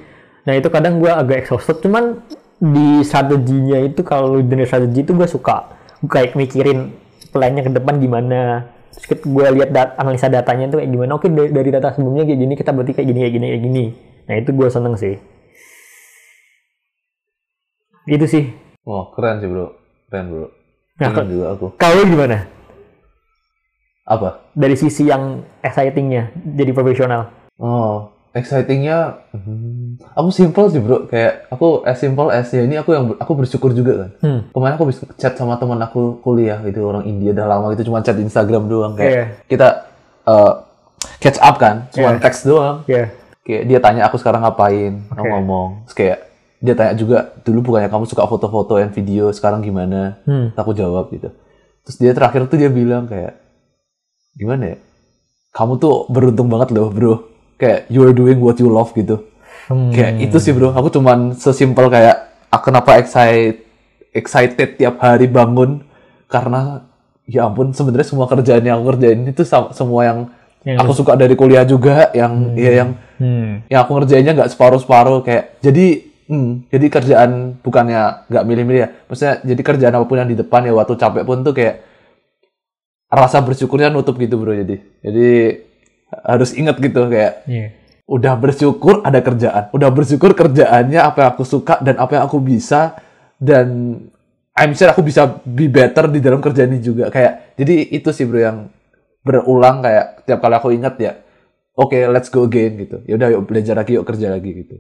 nah 0.48 0.56
itu 0.56 0.72
kadang 0.72 0.96
gue 0.96 1.12
agak 1.12 1.44
exhausted 1.44 1.76
cuman 1.84 2.24
di 2.56 3.04
strateginya 3.04 3.84
itu 3.84 4.00
kalau 4.00 4.40
di 4.40 4.64
strategi 4.64 5.04
itu 5.04 5.12
gue 5.12 5.28
suka 5.28 5.76
Gua 5.98 6.08
kayak 6.08 6.38
mikirin 6.38 6.94
plannya 7.28 7.66
ke 7.66 7.70
depan 7.74 8.00
gimana 8.00 8.64
terus 8.96 9.20
gue 9.20 9.46
lihat 9.60 9.68
dat 9.70 9.92
analisa 10.00 10.32
datanya 10.32 10.72
itu 10.72 10.80
kayak 10.80 10.90
gimana 10.90 11.10
oke 11.20 11.28
dari, 11.28 11.50
dari 11.52 11.68
data 11.68 11.92
sebelumnya 11.92 12.24
kayak 12.24 12.40
gini 12.40 12.54
kita 12.56 12.70
berarti 12.72 12.92
kayak 12.96 13.08
gini 13.12 13.18
kayak 13.20 13.34
gini 13.36 13.46
kayak 13.46 13.62
gini 13.62 13.84
nah 14.24 14.34
itu 14.40 14.50
gue 14.56 14.68
seneng 14.72 14.94
sih 14.96 15.14
itu 18.08 18.24
sih 18.24 18.44
Wah 18.88 19.12
keren 19.12 19.36
sih 19.36 19.48
bro. 19.52 19.68
Keren 20.08 20.24
bro. 20.32 20.46
Nah, 20.96 21.12
Pengen 21.12 21.28
juga 21.28 21.46
aku. 21.52 21.66
kalau 21.76 22.02
gimana 22.08 22.48
Apa? 24.02 24.48
dari 24.56 24.74
sisi 24.74 25.04
yang 25.04 25.44
excitingnya 25.60 26.32
jadi 26.56 26.72
profesional 26.72 27.28
Oh, 27.60 28.08
excitingnya, 28.38 29.18
hmm, 29.30 29.98
aku 30.14 30.28
simple 30.30 30.66
sih 30.68 30.78
bro. 30.78 31.04
Kayak 31.04 31.46
aku 31.48 31.82
as 31.82 31.98
simple 31.98 32.28
as 32.28 32.46
ya 32.48 32.62
ini 32.62 32.74
aku 32.74 32.90
yang 32.92 33.12
aku 33.14 33.32
bersyukur 33.34 33.70
juga 33.70 33.92
kan. 33.98 34.10
hmm. 34.20 34.40
Kemarin 34.50 34.74
aku 34.74 34.86
bisa 34.86 35.02
chat 35.14 35.34
sama 35.34 35.54
teman 35.56 35.76
aku 35.78 36.18
kuliah 36.18 36.62
gitu 36.62 36.86
orang 36.86 37.04
India 37.04 37.30
udah 37.30 37.46
lama 37.46 37.66
gitu 37.72 37.86
cuma 37.86 38.00
chat 38.00 38.14
di 38.14 38.22
Instagram 38.22 38.64
doang 38.64 38.94
kayak 38.94 39.10
Iya. 39.10 39.24
kita 39.44 39.68
uh, 40.24 40.52
catch 41.18 41.38
up 41.38 41.56
kan, 41.56 41.90
cuma 41.90 42.14
Iya. 42.14 42.20
teks 42.20 42.40
doang. 42.42 42.86
ya 42.86 43.10
Kayak 43.42 43.62
dia 43.64 43.78
tanya 43.78 44.02
aku 44.04 44.16
sekarang 44.16 44.40
ngapain, 44.40 45.08
aku 45.08 45.20
Oke. 45.20 45.32
ngomong. 45.32 45.68
Terus 45.84 45.94
kayak 45.94 46.18
dia 46.58 46.74
tanya 46.74 46.92
juga 46.92 47.18
dulu 47.42 47.58
bukannya 47.64 47.88
kamu 47.88 48.04
suka 48.04 48.24
foto-foto 48.24 48.76
dan 48.76 48.90
video, 48.90 49.30
sekarang 49.30 49.60
gimana? 49.60 50.20
hmm. 50.24 50.52
Terus 50.52 50.60
aku 50.60 50.72
jawab 50.72 51.08
gitu. 51.10 51.28
Terus 51.82 51.96
dia 51.96 52.12
terakhir 52.12 52.44
tuh 52.46 52.56
dia 52.56 52.68
bilang 52.68 53.04
kayak 53.04 53.40
gimana 54.34 54.74
ya? 54.74 54.78
Kamu 55.48 55.80
tuh 55.80 56.04
beruntung 56.06 56.46
banget 56.46 56.70
loh 56.70 56.92
bro. 56.92 57.14
Kayak 57.58 57.90
you 57.90 58.06
are 58.06 58.14
doing 58.14 58.38
what 58.38 58.56
you 58.62 58.70
love 58.70 58.94
gitu. 58.94 59.26
Hmm. 59.66 59.90
Kayak 59.90 60.30
itu 60.30 60.36
sih 60.38 60.54
bro. 60.54 60.72
Aku 60.72 60.88
cuman 60.88 61.34
sesimpel 61.34 61.90
kayak 61.90 62.28
aku 62.48 62.72
kenapa 62.72 62.96
excited 62.96 63.66
excited 64.16 64.80
tiap 64.80 64.96
hari 65.02 65.28
bangun 65.28 65.84
karena 66.28 66.88
ya 67.28 67.44
ampun 67.48 67.76
sebenarnya 67.76 68.08
semua 68.08 68.24
kerjaan 68.24 68.64
yang 68.64 68.80
aku 68.80 68.96
kerjain 68.96 69.20
itu 69.28 69.42
semua 69.46 70.02
yang 70.04 70.20
Yang 70.66 70.84
aku 70.84 70.92
suka 71.00 71.14
dari 71.14 71.38
kuliah 71.38 71.62
juga 71.62 72.10
yang 72.12 72.58
ya 72.58 72.82
yang 72.82 72.90
hmm. 73.22 73.70
yang 73.70 73.80
aku 73.86 73.94
ngerjainnya 73.94 74.34
nggak 74.34 74.50
separuh-separuh 74.52 75.22
kayak 75.22 75.62
jadi 75.62 76.02
hmm, 76.26 76.66
jadi 76.68 76.86
kerjaan 76.90 77.30
bukannya 77.62 78.26
nggak 78.26 78.44
milih-milih 78.44 78.80
ya 78.82 78.88
maksudnya 79.06 79.34
jadi 79.46 79.62
kerjaan 79.62 79.94
apa 79.96 80.04
pun 80.04 80.18
yang 80.18 80.28
di 80.28 80.34
depan 80.34 80.66
ya 80.66 80.74
waktu 80.74 80.98
capek 80.98 81.22
pun 81.22 81.46
tuh 81.46 81.54
kayak 81.54 81.86
rasa 83.08 83.38
bersyukurnya 83.40 83.88
nutup 83.88 84.18
gitu 84.18 84.34
bro 84.36 84.52
jadi 84.52 84.76
jadi 85.00 85.28
harus 86.10 86.56
inget 86.56 86.76
gitu 86.80 87.08
kayak 87.08 87.44
Iya. 87.44 87.66
udah 88.08 88.34
bersyukur 88.40 89.04
ada 89.04 89.20
kerjaan. 89.20 89.68
Udah 89.76 89.92
bersyukur 89.92 90.32
kerjaannya 90.32 91.00
apa 91.00 91.18
yang 91.20 91.30
aku 91.36 91.44
suka 91.44 91.76
dan 91.84 92.00
apa 92.00 92.16
yang 92.16 92.24
aku 92.24 92.40
bisa. 92.40 92.96
Dan 93.36 94.00
I'm 94.56 94.72
sure 94.74 94.90
aku 94.90 95.04
bisa 95.04 95.28
be 95.44 95.68
better 95.68 96.08
di 96.10 96.18
dalam 96.18 96.40
kerjaan 96.40 96.72
ini 96.72 96.80
juga. 96.80 97.12
Kayak 97.12 97.54
jadi 97.54 97.92
itu 97.92 98.08
sih 98.10 98.24
bro 98.24 98.40
yang 98.40 98.58
berulang 99.22 99.84
kayak 99.84 100.24
tiap 100.24 100.40
kali 100.40 100.54
aku 100.56 100.72
ingat 100.72 100.94
ya 100.96 101.12
oke 101.76 101.94
let's 102.08 102.32
go 102.32 102.48
again 102.48 102.80
gitu. 102.80 103.04
Ya 103.04 103.20
udah 103.20 103.28
yuk 103.28 103.44
belajar 103.44 103.76
lagi 103.76 103.94
yuk 104.00 104.08
kerja 104.08 104.32
lagi 104.32 104.50
gitu. 104.64 104.74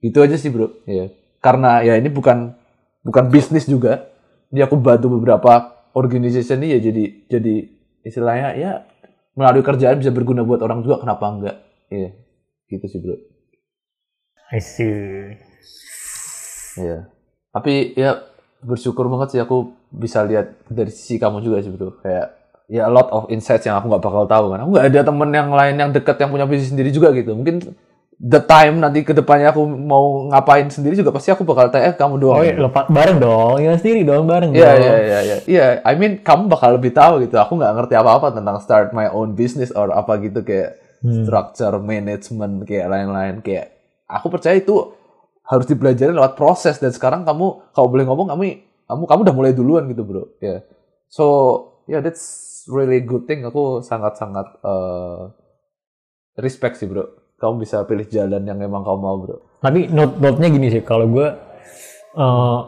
Itu 0.00 0.22
aja 0.22 0.38
sih 0.38 0.48
bro. 0.48 0.70
Ya 0.86 1.10
karena 1.42 1.82
ya 1.82 1.98
ini 1.98 2.06
bukan 2.08 2.54
bukan 3.02 3.24
bisnis 3.28 3.66
juga. 3.66 4.06
Ini 4.54 4.66
aku 4.66 4.78
bantu 4.78 5.10
beberapa 5.18 5.74
organization 5.92 6.62
ini 6.62 6.74
ya 6.74 6.78
jadi 6.78 7.04
jadi 7.26 7.54
istilahnya 8.06 8.48
ya 8.56 8.72
melalui 9.40 9.64
kerjaan 9.64 9.96
bisa 9.96 10.12
berguna 10.12 10.44
buat 10.44 10.60
orang 10.60 10.84
juga 10.84 11.00
kenapa 11.00 11.24
enggak? 11.32 11.56
Iya 11.88 12.12
gitu 12.70 12.86
sih 12.86 12.98
bro. 13.02 13.18
I 14.54 14.60
see. 14.62 15.34
iya. 16.78 17.10
Tapi 17.50 17.98
ya 17.98 18.22
bersyukur 18.62 19.10
banget 19.10 19.34
sih 19.34 19.40
aku 19.42 19.74
bisa 19.90 20.22
lihat 20.22 20.54
dari 20.70 20.94
sisi 20.94 21.18
kamu 21.18 21.42
juga 21.42 21.58
sih 21.62 21.70
bro. 21.74 21.98
Kayak 21.98 22.38
ya 22.70 22.86
a 22.86 22.92
lot 22.92 23.10
of 23.10 23.26
insights 23.34 23.66
yang 23.66 23.78
aku 23.78 23.90
nggak 23.90 24.04
bakal 24.06 24.24
tahu 24.30 24.54
kan. 24.54 24.58
Aku 24.62 24.70
nggak 24.74 24.86
ada 24.94 25.00
temen 25.02 25.30
yang 25.34 25.50
lain 25.50 25.74
yang 25.74 25.90
deket 25.90 26.16
yang 26.22 26.30
punya 26.30 26.46
bisnis 26.46 26.70
sendiri 26.70 26.94
juga 26.94 27.10
gitu. 27.10 27.34
Mungkin 27.34 27.74
the 28.20 28.36
time 28.44 28.84
nanti 28.84 29.00
ke 29.00 29.16
depannya 29.16 29.48
aku 29.48 29.64
mau 29.64 30.28
ngapain 30.28 30.68
sendiri 30.68 30.92
juga 30.92 31.08
pasti 31.08 31.32
aku 31.32 31.40
bakal 31.40 31.72
tanya 31.72 31.90
eh, 31.90 31.96
kamu 31.96 32.20
doang 32.20 32.36
Oh 32.36 32.44
iya, 32.44 32.52
lepas 32.52 32.84
bareng 32.92 33.16
dong, 33.16 33.56
ya 33.64 33.72
sendiri 33.80 34.04
dong, 34.04 34.28
bareng 34.28 34.52
Iya 34.52 34.70
iya 34.76 34.94
iya 35.00 35.18
iya. 35.24 35.36
Iya, 35.48 35.66
I 35.88 35.96
mean 35.96 36.20
kamu 36.20 36.52
bakal 36.52 36.76
lebih 36.76 36.92
tahu 36.92 37.24
gitu. 37.24 37.40
Aku 37.40 37.56
nggak 37.56 37.72
ngerti 37.80 37.94
apa-apa 37.96 38.36
tentang 38.36 38.60
start 38.60 38.92
my 38.92 39.08
own 39.08 39.32
business 39.32 39.72
or 39.72 39.88
apa 39.90 40.20
gitu 40.20 40.44
kayak 40.44 40.76
Hmm. 41.00 41.24
structure 41.24 41.80
management 41.80 42.68
kayak 42.68 42.92
lain-lain 42.92 43.40
kayak 43.40 43.72
aku 44.04 44.28
percaya 44.28 44.60
itu 44.60 44.92
harus 45.48 45.64
dipelajari 45.64 46.12
lewat 46.12 46.36
proses 46.36 46.76
dan 46.76 46.92
sekarang 46.92 47.24
kamu 47.24 47.72
kalau 47.72 47.88
boleh 47.88 48.04
ngomong 48.04 48.28
kamu 48.36 48.60
kamu 48.84 49.02
kamu 49.08 49.20
udah 49.24 49.36
mulai 49.40 49.52
duluan 49.56 49.88
gitu, 49.88 50.04
Bro. 50.04 50.36
Ya. 50.44 50.60
So, 51.08 51.24
yeah 51.88 52.04
that's 52.04 52.20
really 52.68 53.00
good 53.00 53.24
thing. 53.24 53.48
Aku 53.48 53.80
sangat-sangat 53.80 54.60
eh, 54.60 55.20
respect 56.36 56.76
sih, 56.76 56.84
Bro. 56.84 57.19
Kamu 57.40 57.54
bisa 57.56 57.80
pilih 57.82 58.04
jalan 58.04 58.44
yang 58.44 58.60
emang 58.60 58.84
kamu 58.84 58.98
mau, 59.00 59.16
Bro. 59.16 59.36
Tapi 59.58 59.88
note 59.88 60.20
note-nya 60.20 60.48
gini 60.48 60.68
sih, 60.68 60.84
kalau 60.84 61.08
gue, 61.08 61.24
uh, 62.14 62.58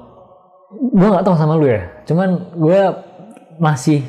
gue 0.72 1.08
nggak 1.08 1.22
tahu 1.22 1.36
sama 1.36 1.54
lu 1.54 1.68
ya. 1.68 1.92
Cuman 2.04 2.28
gue 2.56 2.80
masih 3.56 4.00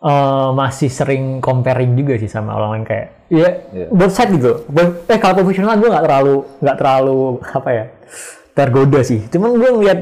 uh, 0.00 0.50
masih 0.52 0.88
sering 0.88 1.38
comparing 1.38 1.92
juga 1.92 2.16
sih 2.16 2.26
sama 2.26 2.56
orang 2.56 2.80
lain 2.80 2.84
kayak, 2.84 3.06
ya 3.28 3.50
Iya. 3.70 3.86
both 3.92 4.12
side 4.12 4.32
gitu. 4.32 4.64
Both- 4.66 5.04
eh 5.06 5.18
kalau 5.18 5.36
profesional 5.36 5.76
gue 5.76 5.88
nggak 5.88 6.04
terlalu 6.04 6.34
nggak 6.60 6.76
terlalu 6.80 7.18
apa 7.44 7.70
ya 7.70 7.84
tergoda 8.52 9.00
sih. 9.02 9.20
Cuman 9.28 9.50
gue 9.54 9.70
ngeliat 9.70 9.98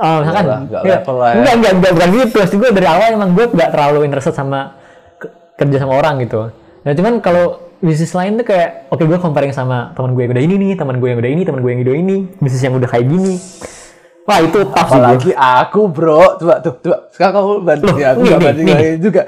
uh, 0.00 0.18
misalkan, 0.24 0.44
Nggak 0.44 0.48
lah, 0.48 0.60
nggak 0.64 0.82
ya, 1.04 1.12
lah 1.12 1.28
ya. 1.28 1.36
enggak, 1.36 1.54
enggak, 1.54 1.72
enggak, 1.76 1.92
bukan 1.92 2.08
gitu. 2.16 2.36
Pasti 2.40 2.56
gue 2.56 2.70
dari 2.72 2.88
awal 2.88 3.08
emang 3.12 3.30
gue 3.36 3.46
nggak 3.48 3.70
terlalu 3.70 3.98
interested 4.04 4.32
sama 4.32 4.80
ke- 5.20 5.32
kerja 5.56 5.76
sama 5.76 5.92
orang 5.94 6.24
gitu. 6.24 6.48
Nah 6.84 6.92
cuman 6.96 7.20
kalau 7.20 7.67
bisnis 7.78 8.12
lain 8.12 8.36
tuh 8.36 8.46
kayak, 8.46 8.90
oke 8.90 9.02
gue 9.02 9.18
comparing 9.18 9.54
sama 9.54 9.94
teman 9.94 10.12
gue 10.12 10.22
yang 10.26 10.32
udah 10.34 10.44
ini 10.44 10.54
nih, 10.58 10.72
teman 10.74 10.98
gue 10.98 11.08
yang 11.08 11.18
udah 11.18 11.30
ini, 11.30 11.42
teman 11.46 11.60
gue 11.62 11.70
yang 11.70 11.82
udah 11.86 11.96
ini, 11.96 12.16
bisnis 12.38 12.62
yang 12.62 12.74
udah 12.74 12.88
kayak 12.90 13.06
gini. 13.06 13.34
Wah 14.28 14.38
itu 14.44 14.60
tough 14.60 14.88
sih. 14.92 15.00
Apalagi 15.00 15.30
aku 15.32 15.80
bro, 15.88 16.36
coba 16.36 16.60
tuh, 16.60 16.76
coba 16.84 17.08
sekarang 17.16 17.32
kamu 17.32 17.52
Loh, 17.80 17.96
ya, 17.96 18.08
aku 18.12 18.20
nih, 18.20 18.28
nggak 18.28 18.38
nih, 18.38 18.44
banding 18.44 18.66
lagi 18.68 18.90
juga. 19.00 19.22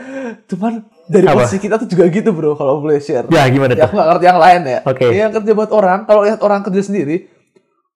Cuman 0.45 0.73
dari 1.09 1.27
Apa? 1.27 1.35
posisi 1.41 1.57
kita 1.57 1.75
tuh 1.81 1.89
juga 1.89 2.05
gitu 2.13 2.31
bro, 2.37 2.53
kalau 2.53 2.85
boleh 2.85 3.01
share. 3.01 3.25
Ya 3.33 3.49
gimana 3.49 3.73
Ya, 3.73 3.83
tuh? 3.83 3.85
aku 3.89 3.95
nggak 3.97 4.09
ngerti 4.13 4.27
yang 4.29 4.41
lain 4.45 4.61
ya. 4.69 4.79
Oke. 4.85 5.05
Yang 5.09 5.31
kerja 5.41 5.53
buat 5.57 5.71
orang, 5.73 5.99
kalau 6.05 6.21
lihat 6.29 6.39
orang 6.45 6.61
kerja 6.61 6.83
sendiri, 6.85 7.17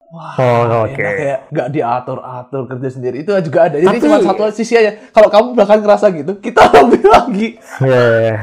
wah 0.07 0.33
Oh, 0.35 0.85
oke. 0.85 0.93
enak 0.93 1.13
kayak 1.15 1.39
nggak 1.49 1.67
diatur 1.69 2.19
atur 2.19 2.63
kerja 2.65 2.89
sendiri 2.89 3.21
itu 3.21 3.31
juga 3.41 3.59
ada 3.65 3.77
jadi 3.77 3.89
Tapi- 3.91 4.03
cuma 4.03 4.17
satu 4.19 4.43
sisi 4.49 4.73
aja 4.73 4.97
kalau 5.09 5.27
kamu 5.27 5.47
bahkan 5.53 5.79
ngerasa 5.79 6.11
gitu 6.11 6.37
kita 6.37 6.61
lebih 6.77 7.03
lagi 7.03 7.47
Iya, 7.79 7.89
iya, 7.99 8.17
iya. 8.21 8.37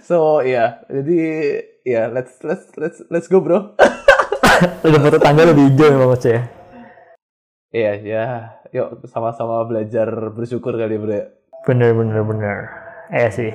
so 0.00 0.40
ya 0.40 0.64
jadi 0.86 1.20
ya 1.82 2.02
let's 2.08 2.38
let's 2.40 2.68
let's 2.74 2.98
let's 3.08 3.26
go 3.26 3.38
bro 3.38 3.74
Udah 4.58 5.00
foto 5.00 5.18
tangga 5.18 5.46
lebih 5.46 5.70
hijau 5.70 5.86
ya 5.88 6.06
Mas 6.08 6.24
ya. 6.24 6.40
Iya, 7.70 7.92
ya. 8.00 8.24
Yuk 8.70 9.06
sama-sama 9.06 9.62
belajar 9.62 10.08
bersyukur 10.32 10.74
kali 10.74 10.98
bro 10.98 11.14
ya. 11.14 11.30
Bener, 11.62 11.94
bener, 11.94 12.26
bener. 12.26 12.58
Iya 13.06 13.28
sih. 13.30 13.52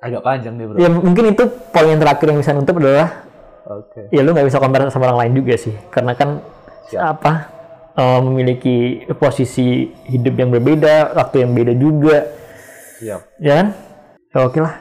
Agak 0.00 0.24
panjang 0.24 0.56
nih 0.56 0.66
bro. 0.66 0.76
Ya 0.80 0.88
mungkin 0.88 1.36
itu 1.36 1.44
poin 1.68 1.84
yang 1.86 2.00
terakhir 2.00 2.32
yang 2.32 2.40
bisa 2.40 2.56
nutup 2.56 2.80
adalah 2.80 3.25
Oke. 3.66 4.06
ya 4.08 4.22
lu 4.22 4.30
nggak 4.30 4.46
bisa 4.46 4.62
compare 4.62 4.86
sama 4.88 5.10
orang 5.10 5.26
lain 5.26 5.42
juga 5.42 5.58
sih 5.58 5.74
karena 5.90 6.14
kan 6.14 6.38
Siap. 6.86 7.02
apa 7.18 7.32
eh, 7.92 8.20
memiliki 8.22 8.76
posisi 9.18 9.90
hidup 10.06 10.34
yang 10.36 10.50
berbeda 10.50 11.12
waktu 11.12 11.42
yang 11.42 11.50
beda 11.50 11.74
juga 11.74 12.18
Siap. 13.02 13.20
ya 13.42 13.52
kan 13.58 13.66
ya 14.30 14.38
oke 14.40 14.60
lah 14.60 14.74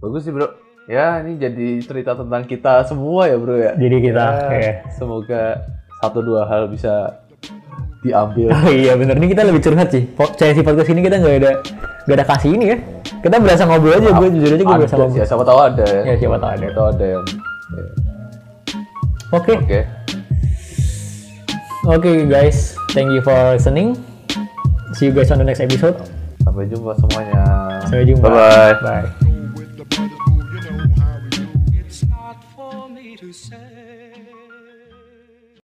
Bagus 0.00 0.24
sih 0.24 0.32
bro. 0.32 0.48
Ya 0.88 1.20
ini 1.20 1.36
jadi 1.36 1.76
cerita 1.84 2.16
tentang 2.16 2.48
kita 2.48 2.82
semua 2.82 3.28
ya 3.28 3.36
bro 3.36 3.52
ya. 3.54 3.76
jadi 3.76 3.96
kita 4.00 4.24
Ya, 4.24 4.48
ya. 4.50 4.72
Semoga 4.90 5.60
satu 6.00 6.24
dua 6.24 6.48
hal 6.48 6.66
bisa 6.66 7.19
diambil. 8.00 8.48
Oh 8.56 8.68
iya 8.68 8.92
bener 8.96 9.16
ini 9.16 9.28
kita 9.30 9.44
lebih 9.44 9.60
curhat 9.60 9.88
sih. 9.92 10.08
Saya 10.36 10.52
si 10.52 10.60
podcast 10.64 10.88
ini 10.88 11.00
kita 11.00 11.20
nggak 11.20 11.36
ada 11.44 11.50
nggak 12.08 12.16
ada 12.16 12.26
kasih 12.26 12.50
ini 12.56 12.64
ya. 12.72 12.76
Kita 13.20 13.36
berasa 13.36 13.68
ngobrol 13.68 14.00
aja, 14.00 14.10
gue 14.16 14.28
jujur 14.32 14.50
aja 14.56 14.64
gue 14.64 14.76
berasa 14.80 14.96
ngobrol. 14.96 15.20
sih, 15.20 15.28
siapa 15.28 15.44
tahu 15.44 15.60
ada 15.60 15.84
ya. 15.84 16.02
Ya 16.08 16.14
siapa 16.16 16.36
tahu 16.40 16.50
ada. 16.50 16.60
Siapa 16.60 16.72
tahu 16.72 16.86
ada 16.88 17.04
yang. 17.04 17.24
ya. 17.70 17.84
Oke, 19.30 19.52
Oke. 19.62 19.80
oke 21.86 22.10
guys, 22.26 22.74
thank 22.90 23.14
you 23.14 23.22
for 23.22 23.36
listening. 23.54 23.94
See 24.98 25.06
you 25.06 25.14
guys 25.14 25.30
on 25.30 25.38
the 25.38 25.46
next 25.46 25.62
episode. 25.62 25.94
Sampai 26.42 26.66
jumpa 26.66 26.98
semuanya. 26.98 27.42
Sampai 27.86 28.10
jumpa. 28.10 28.26
Bye 28.26 28.74
bye. 28.82 29.06
Bye. 29.06 29.30